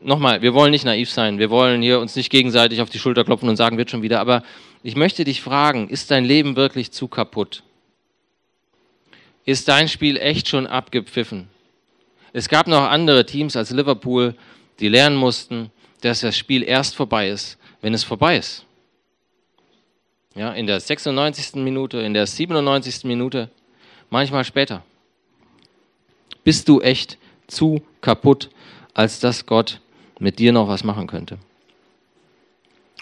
nochmal, 0.01 0.43
wir 0.43 0.55
wollen 0.55 0.71
nicht 0.71 0.85
naiv 0.85 1.11
sein, 1.11 1.39
wir 1.39 1.51
wollen 1.51 1.83
hier 1.83 2.01
uns 2.01 2.17
nicht 2.17 2.31
gegenseitig 2.31 2.81
auf 2.81 2.91
die 2.91 2.99
Schulter 2.99 3.25
klopfen 3.25 3.49
und 3.49 3.57
sagen, 3.57 3.79
wird 3.79 3.91
schon 3.91 4.03
wieder, 4.03 4.21
aber 4.21 4.43
ich 4.83 4.97
möchte 4.97 5.25
dich 5.25 5.41
fragen, 5.41 5.89
ist 5.89 6.11
dein 6.11 6.25
Leben 6.25 6.57
wirklich 6.57 6.93
zu 6.93 7.09
kaputt? 7.09 7.63
Ist 9.45 9.69
dein 9.69 9.89
Spiel 9.89 10.17
echt 10.17 10.49
schon 10.49 10.67
abgepfiffen? 10.67 11.49
Es 12.33 12.49
gab 12.49 12.67
noch 12.67 12.83
andere 12.83 13.25
Teams 13.25 13.57
als 13.57 13.71
Liverpool, 13.71 14.35
die 14.81 14.89
lernen 14.89 15.17
mussten, 15.17 15.71
dass 16.03 16.21
das 16.21 16.37
Spiel 16.37 16.63
erst 16.63 16.95
vorbei 16.95 17.29
ist, 17.29 17.59
wenn 17.81 17.95
es 17.95 18.05
vorbei 18.05 18.37
ist. 18.37 18.65
Ja, 20.35 20.53
in 20.53 20.67
der 20.67 20.81
96. 20.81 21.55
Minute, 21.55 21.99
in 21.99 22.13
der 22.13 22.27
97. 22.27 23.05
Minute, 23.05 23.51
manchmal 24.11 24.45
später. 24.45 24.83
Bist 26.45 26.69
du 26.69 26.81
echt 26.81 27.17
zu 27.47 27.83
kaputt, 28.03 28.51
als 28.93 29.19
dass 29.19 29.47
Gott 29.47 29.81
mit 30.19 30.39
dir 30.39 30.53
noch 30.53 30.69
was 30.69 30.85
machen 30.85 31.07
könnte. 31.07 31.39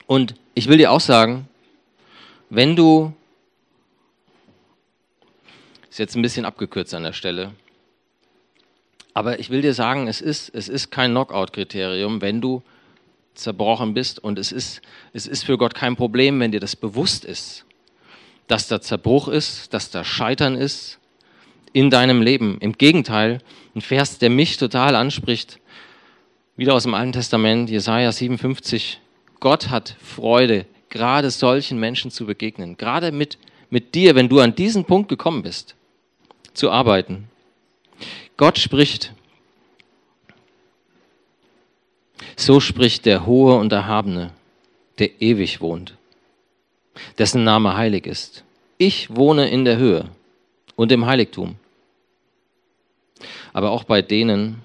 Und 0.07 0.35
ich 0.55 0.69
will 0.69 0.79
dir 0.79 0.91
auch 0.91 1.01
sagen, 1.01 1.49
wenn 2.51 2.77
du, 2.77 3.13
ist 5.91 5.99
jetzt 5.99 6.17
ein 6.17 6.23
bisschen 6.23 6.45
abgekürzt 6.45 6.95
an 6.95 7.05
der 7.05 7.13
Stelle, 7.13 7.53
aber 9.15 9.39
ich 9.39 9.49
will 9.51 9.63
dir 9.63 9.75
sagen, 9.75 10.09
es 10.09 10.21
ist, 10.21 10.51
es 10.55 10.69
ist 10.69 10.91
kein 10.91 11.13
Knockout-Kriterium, 11.13 12.21
wenn 12.21 12.41
du 12.41 12.63
zerbrochen 13.35 13.95
bist 13.95 14.23
und 14.23 14.39
es 14.39 14.53
ist, 14.53 14.83
es 15.13 15.27
ist 15.27 15.45
für 15.45 15.57
Gott 15.57 15.75
kein 15.75 15.97
Problem, 15.97 16.39
wenn 16.41 16.53
dir 16.53 16.61
das 16.61 16.77
bewusst 16.77 17.25
ist, 17.25 17.65
dass 18.49 18.69
da 18.69 18.81
Zerbruch 18.81 19.29
ist, 19.29 19.73
dass 19.73 19.91
da 19.91 20.05
Scheitern 20.05 20.57
ist 20.57 20.99
in 21.73 21.91
deinem 21.91 22.23
Leben. 22.23 22.59
Im 22.59 22.73
Gegenteil, 22.73 23.41
ein 23.75 23.81
Vers, 23.81 24.19
der 24.19 24.31
mich 24.31 24.57
total 24.57 24.95
anspricht, 24.95 25.59
wieder 26.57 26.75
aus 26.75 26.85
dem 26.85 26.95
Alten 26.95 27.13
Testament, 27.13 27.69
Jesaja 27.71 28.13
57. 28.13 29.01
Gott 29.41 29.71
hat 29.71 29.97
Freude, 30.01 30.67
gerade 30.89 31.31
solchen 31.31 31.79
Menschen 31.79 32.11
zu 32.11 32.27
begegnen. 32.27 32.77
Gerade 32.77 33.13
mit, 33.13 33.39
mit 33.71 33.95
dir, 33.95 34.15
wenn 34.15 34.29
du 34.29 34.41
an 34.41 34.55
diesen 34.55 34.85
Punkt 34.85 35.09
gekommen 35.09 35.43
bist, 35.43 35.75
zu 36.53 36.71
arbeiten. 36.71 37.29
Gott 38.37 38.59
spricht. 38.59 39.13
So 42.37 42.61
spricht 42.61 43.07
der 43.07 43.27
Hohe 43.27 43.57
und 43.57 43.73
Erhabene, 43.73 44.31
der 44.99 45.21
ewig 45.21 45.61
wohnt, 45.61 45.97
dessen 47.19 47.45
Name 47.45 47.77
heilig 47.77 48.07
ist. 48.07 48.45
Ich 48.79 49.15
wohne 49.15 49.49
in 49.49 49.65
der 49.65 49.77
Höhe 49.77 50.09
und 50.77 50.91
im 50.91 51.07
Heiligtum. 51.07 51.57
Aber 53.53 53.71
auch 53.71 53.85
bei 53.85 54.03
denen, 54.03 54.63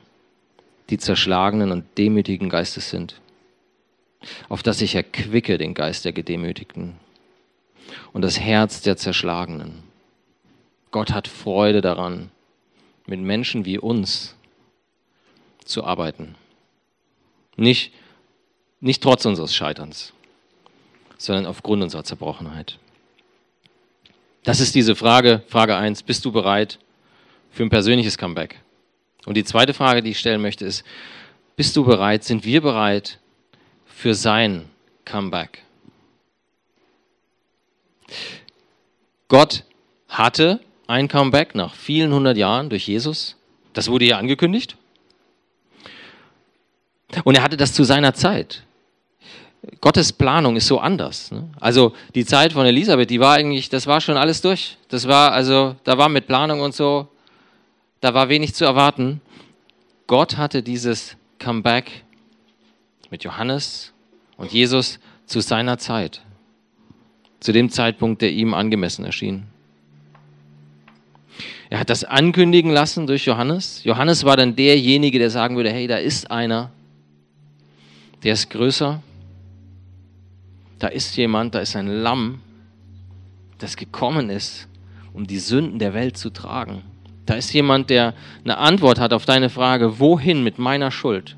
die 0.90 0.98
zerschlagenen 0.98 1.72
und 1.72 1.86
demütigen 1.98 2.50
Geistes 2.50 2.90
sind, 2.90 3.22
auf 4.50 4.64
dass 4.64 4.82
ich 4.82 4.96
erquicke 4.96 5.58
den 5.58 5.74
Geist 5.74 6.06
der 6.06 6.14
Gedemütigten 6.14 6.96
und 8.14 8.22
das 8.22 8.40
Herz 8.40 8.82
der 8.82 8.98
Zerschlagenen. 8.98 9.84
Gott 10.92 11.12
hat 11.12 11.28
Freude 11.28 11.82
daran, 11.82 12.32
mit 13.06 13.20
Menschen 13.20 13.66
wie 13.66 13.78
uns 13.78 14.36
zu 15.66 15.84
arbeiten. 15.84 16.36
Nicht, 17.56 17.94
nicht 18.80 19.04
trotz 19.04 19.26
unseres 19.26 19.54
Scheiterns, 19.54 20.14
sondern 21.18 21.46
aufgrund 21.46 21.84
unserer 21.84 22.04
Zerbrochenheit. 22.04 22.78
Das 24.44 24.60
ist 24.60 24.74
diese 24.74 24.96
Frage, 24.96 25.44
Frage 25.48 25.76
1, 25.76 26.04
bist 26.04 26.24
du 26.26 26.32
bereit 26.32 26.80
für 27.52 27.64
ein 27.64 27.70
persönliches 27.70 28.18
Comeback? 28.18 28.62
Und 29.26 29.36
die 29.36 29.44
zweite 29.44 29.74
Frage, 29.74 30.02
die 30.02 30.12
ich 30.12 30.20
stellen 30.20 30.42
möchte, 30.42 30.66
ist, 30.66 30.84
bist 31.56 31.76
du 31.76 31.84
bereit, 31.84 32.24
sind 32.24 32.46
wir 32.46 32.62
bereit 32.62 33.20
für 33.86 34.14
sein 34.14 34.70
Comeback? 35.06 35.64
Gott 39.28 39.64
hatte 40.08 40.60
ein 40.88 41.08
Comeback 41.08 41.54
nach 41.54 41.76
vielen 41.76 42.14
hundert 42.14 42.38
Jahren 42.38 42.70
durch 42.70 42.88
Jesus. 42.88 43.36
Das 43.74 43.90
wurde 43.90 44.06
ja 44.06 44.18
angekündigt. 44.18 44.76
Und 47.24 47.36
er 47.36 47.44
hatte 47.44 47.58
das 47.58 47.74
zu 47.74 47.84
seiner 47.84 48.14
Zeit. 48.14 48.64
Gottes 49.82 50.14
Planung 50.14 50.56
ist 50.56 50.68
so 50.68 50.80
anders. 50.80 51.32
Ne? 51.32 51.50
Also 51.60 51.94
die 52.16 52.26
Zeit 52.26 52.54
von 52.54 52.66
Elisabeth, 52.66 53.10
die 53.10 53.20
war 53.20 53.36
eigentlich, 53.36 53.70
das 53.70 53.86
war 53.88 54.00
schon 54.02 54.18
alles 54.18 54.42
durch. 54.42 54.78
Das 54.88 55.08
war 55.08 55.32
also, 55.32 55.76
da 55.84 55.98
war 55.98 56.10
mit 56.10 56.28
Planung 56.28 56.62
und 56.62 56.74
so, 56.74 57.08
da 58.02 58.14
war 58.14 58.30
wenig 58.30 58.54
zu 58.54 58.66
erwarten. 58.66 59.22
Gott 60.08 60.38
hatte 60.38 60.64
dieses 60.64 61.18
Comeback 61.38 62.04
mit 63.10 63.24
Johannes 63.24 63.94
und 64.38 64.52
Jesus 64.52 65.00
zu 65.26 65.42
seiner 65.42 65.78
Zeit, 65.78 66.22
zu 67.40 67.52
dem 67.52 67.70
Zeitpunkt, 67.70 68.22
der 68.22 68.32
ihm 68.32 68.54
angemessen 68.54 69.06
erschien. 69.06 69.46
Er 71.70 71.80
hat 71.80 71.90
das 71.90 72.04
ankündigen 72.04 72.72
lassen 72.72 73.06
durch 73.06 73.26
Johannes. 73.26 73.84
Johannes 73.84 74.24
war 74.24 74.36
dann 74.36 74.56
derjenige, 74.56 75.20
der 75.20 75.30
sagen 75.30 75.56
würde, 75.56 75.72
hey, 75.72 75.86
da 75.86 75.98
ist 75.98 76.32
einer, 76.32 76.72
der 78.24 78.34
ist 78.34 78.50
größer. 78.50 79.02
Da 80.80 80.88
ist 80.88 81.16
jemand, 81.18 81.54
da 81.54 81.60
ist 81.60 81.76
ein 81.76 81.88
Lamm, 81.88 82.42
das 83.60 83.76
gekommen 83.76 84.30
ist, 84.30 84.68
um 85.14 85.28
die 85.28 85.40
Sünden 85.40 85.78
der 85.78 85.94
Welt 85.94 86.18
zu 86.18 86.30
tragen. 86.30 86.82
Da 87.30 87.36
ist 87.36 87.54
jemand, 87.54 87.92
der 87.92 88.16
eine 88.44 88.58
Antwort 88.58 89.00
hat 89.00 89.14
auf 89.14 89.24
deine 89.24 89.52
Frage, 89.52 90.00
wohin 90.00 90.44
mit 90.44 90.58
meiner 90.58 90.90
Schuld? 90.90 91.36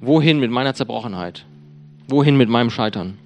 Wohin 0.00 0.38
mit 0.38 0.52
meiner 0.52 0.74
Zerbrochenheit? 0.74 1.44
Wohin 2.06 2.36
mit 2.36 2.48
meinem 2.48 2.70
Scheitern? 2.70 3.18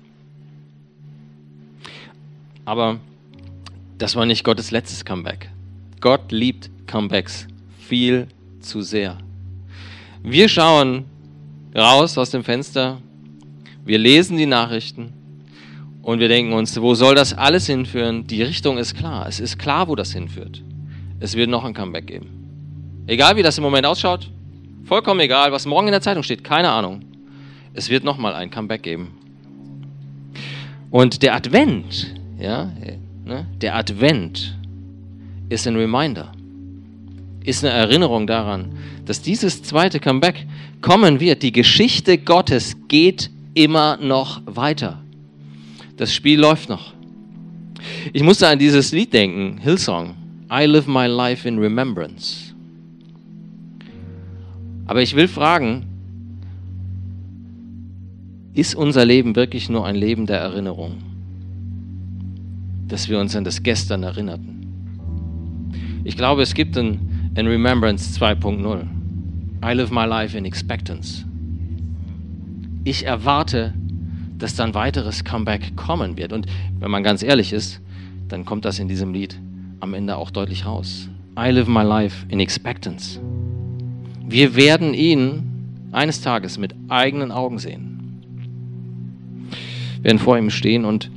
Aber 2.64 2.98
das 3.98 4.16
war 4.16 4.24
nicht 4.24 4.42
Gottes 4.42 4.70
letztes 4.70 5.04
Comeback. 5.04 5.50
Gott 6.00 6.32
liebt 6.32 6.70
Comebacks 6.86 7.46
viel 7.78 8.26
zu 8.60 8.80
sehr. 8.80 9.18
Wir 10.22 10.48
schauen 10.48 11.04
raus 11.74 12.16
aus 12.16 12.30
dem 12.30 12.42
Fenster, 12.42 13.02
wir 13.84 13.98
lesen 13.98 14.38
die 14.38 14.46
Nachrichten 14.46 15.12
und 16.00 16.20
wir 16.20 16.28
denken 16.28 16.54
uns, 16.54 16.80
wo 16.80 16.94
soll 16.94 17.14
das 17.14 17.34
alles 17.34 17.66
hinführen? 17.66 18.26
Die 18.26 18.42
Richtung 18.42 18.78
ist 18.78 18.94
klar. 18.94 19.26
Es 19.28 19.40
ist 19.40 19.58
klar, 19.58 19.88
wo 19.88 19.94
das 19.94 20.14
hinführt 20.14 20.62
es 21.22 21.36
wird 21.36 21.48
noch 21.48 21.64
ein 21.64 21.72
Comeback 21.72 22.08
geben. 22.08 23.04
Egal 23.06 23.36
wie 23.36 23.42
das 23.42 23.56
im 23.56 23.62
Moment 23.62 23.86
ausschaut, 23.86 24.28
vollkommen 24.84 25.20
egal, 25.20 25.52
was 25.52 25.66
morgen 25.66 25.86
in 25.86 25.92
der 25.92 26.00
Zeitung 26.00 26.24
steht, 26.24 26.42
keine 26.42 26.68
Ahnung. 26.68 27.02
Es 27.74 27.88
wird 27.88 28.02
nochmal 28.02 28.34
ein 28.34 28.50
Comeback 28.50 28.82
geben. 28.82 29.12
Und 30.90 31.22
der 31.22 31.36
Advent, 31.36 32.12
ja, 32.40 32.72
ne, 33.24 33.46
der 33.60 33.76
Advent 33.76 34.58
ist 35.48 35.66
ein 35.68 35.76
Reminder, 35.76 36.32
ist 37.44 37.64
eine 37.64 37.72
Erinnerung 37.72 38.26
daran, 38.26 38.76
dass 39.06 39.22
dieses 39.22 39.62
zweite 39.62 40.00
Comeback 40.00 40.44
kommen 40.80 41.20
wird. 41.20 41.44
Die 41.44 41.52
Geschichte 41.52 42.18
Gottes 42.18 42.76
geht 42.88 43.30
immer 43.54 43.96
noch 43.96 44.42
weiter. 44.46 45.00
Das 45.96 46.12
Spiel 46.12 46.40
läuft 46.40 46.68
noch. 46.68 46.94
Ich 48.12 48.24
musste 48.24 48.48
an 48.48 48.58
dieses 48.58 48.90
Lied 48.90 49.12
denken, 49.12 49.58
Hillsong. 49.58 50.16
I 50.52 50.66
live 50.66 50.86
my 50.86 51.06
life 51.06 51.48
in 51.48 51.58
remembrance. 51.58 52.52
Aber 54.86 55.00
ich 55.00 55.16
will 55.16 55.26
fragen, 55.26 55.86
ist 58.52 58.74
unser 58.74 59.06
Leben 59.06 59.34
wirklich 59.34 59.70
nur 59.70 59.86
ein 59.86 59.96
Leben 59.96 60.26
der 60.26 60.40
Erinnerung? 60.40 60.98
Dass 62.86 63.08
wir 63.08 63.18
uns 63.18 63.34
an 63.34 63.44
das 63.44 63.62
Gestern 63.62 64.02
erinnerten. 64.02 65.70
Ich 66.04 66.18
glaube, 66.18 66.42
es 66.42 66.52
gibt 66.52 66.76
ein, 66.76 67.30
ein 67.34 67.46
Remembrance 67.46 68.20
2.0. 68.20 68.82
I 69.64 69.72
live 69.72 69.90
my 69.90 70.04
life 70.04 70.36
in 70.36 70.44
expectance. 70.44 71.24
Ich 72.84 73.06
erwarte, 73.06 73.72
dass 74.36 74.54
dann 74.54 74.74
weiteres 74.74 75.24
Comeback 75.24 75.74
kommen 75.76 76.18
wird. 76.18 76.34
Und 76.34 76.46
wenn 76.78 76.90
man 76.90 77.02
ganz 77.02 77.22
ehrlich 77.22 77.54
ist, 77.54 77.80
dann 78.28 78.44
kommt 78.44 78.66
das 78.66 78.78
in 78.78 78.88
diesem 78.88 79.14
Lied 79.14 79.40
am 79.82 79.94
Ende 79.94 80.16
auch 80.16 80.30
deutlich 80.30 80.64
raus. 80.64 81.08
I 81.36 81.50
live 81.50 81.66
my 81.66 81.82
life 81.82 82.24
in 82.28 82.38
expectance. 82.38 83.18
Wir 84.26 84.54
werden 84.54 84.94
ihn 84.94 85.42
eines 85.90 86.20
Tages 86.20 86.56
mit 86.56 86.72
eigenen 86.88 87.32
Augen 87.32 87.58
sehen. 87.58 88.22
Wir 89.96 90.04
werden 90.04 90.18
vor 90.18 90.38
ihm 90.38 90.50
stehen 90.50 90.84
und 90.84 91.10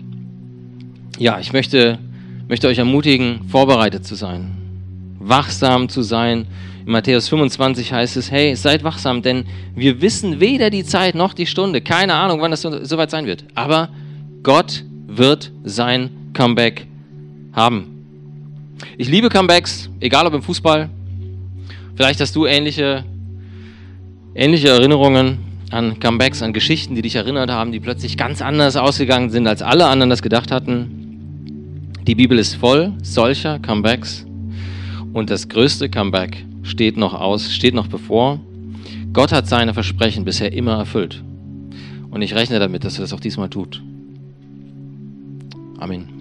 ja, 1.20 1.40
ich 1.40 1.54
möchte, 1.54 2.00
möchte 2.48 2.68
euch 2.68 2.80
ermutigen, 2.80 3.42
vorbereitet 3.48 4.06
zu 4.06 4.16
sein, 4.16 4.52
wachsam 5.20 5.88
zu 5.88 6.02
sein. 6.02 6.48
In 6.86 6.92
Matthäus 6.92 7.30
25 7.30 7.94
heißt 7.94 8.18
es, 8.18 8.32
hey, 8.32 8.56
seid 8.56 8.84
wachsam, 8.84 9.22
denn 9.22 9.46
wir 9.76 10.02
wissen 10.02 10.40
weder 10.40 10.72
die 10.72 10.84
Zeit 10.84 11.14
noch 11.14 11.34
die 11.34 11.46
Stunde. 11.46 11.82
Keine 11.82 12.16
Ahnung, 12.16 12.42
wann 12.42 12.52
das 12.52 12.62
soweit 12.62 13.12
sein 13.12 13.28
wird. 13.28 13.46
Aber 13.54 13.90
Gott 14.42 14.84
wird 15.08 15.52
sein 15.64 16.10
Comeback 16.34 16.88
haben. 17.54 17.95
Ich 18.98 19.10
liebe 19.10 19.30
Comebacks, 19.30 19.90
egal 20.00 20.28
ob 20.28 20.34
im 20.34 20.42
Fußball. 20.42 20.90
Vielleicht 21.96 22.20
hast 22.20 22.36
du 22.36 22.46
ähnliche, 22.46 23.06
ähnliche 24.34 24.70
Erinnerungen 24.70 25.40
an 25.72 26.00
Comebacks, 26.00 26.42
an 26.42 26.54
Geschichten, 26.54 26.96
die 26.96 27.02
dich 27.02 27.16
erinnert 27.16 27.50
haben, 27.50 27.72
die 27.72 27.80
plötzlich 27.80 28.18
ganz 28.18 28.42
anders 28.42 28.76
ausgegangen 28.76 29.30
sind, 29.30 29.48
als 29.48 29.62
alle 29.62 29.88
anderen 29.88 30.10
das 30.10 30.22
gedacht 30.22 30.52
hatten. 30.52 31.94
Die 32.06 32.16
Bibel 32.16 32.38
ist 32.38 32.56
voll 32.56 32.94
solcher 33.02 33.60
Comebacks 33.60 34.26
und 35.14 35.30
das 35.30 35.50
größte 35.50 35.90
Comeback 35.90 36.46
steht 36.64 36.98
noch 36.98 37.14
aus, 37.14 37.52
steht 37.52 37.74
noch 37.74 37.88
bevor. 37.88 38.40
Gott 39.14 39.32
hat 39.32 39.48
seine 39.48 39.74
Versprechen 39.74 40.26
bisher 40.26 40.54
immer 40.54 40.78
erfüllt 40.78 41.24
und 42.12 42.22
ich 42.22 42.36
rechne 42.36 42.60
damit, 42.60 42.84
dass 42.84 42.98
er 42.98 43.02
das 43.02 43.14
auch 43.14 43.20
diesmal 43.20 43.50
tut. 43.50 43.82
Amen. 45.80 46.15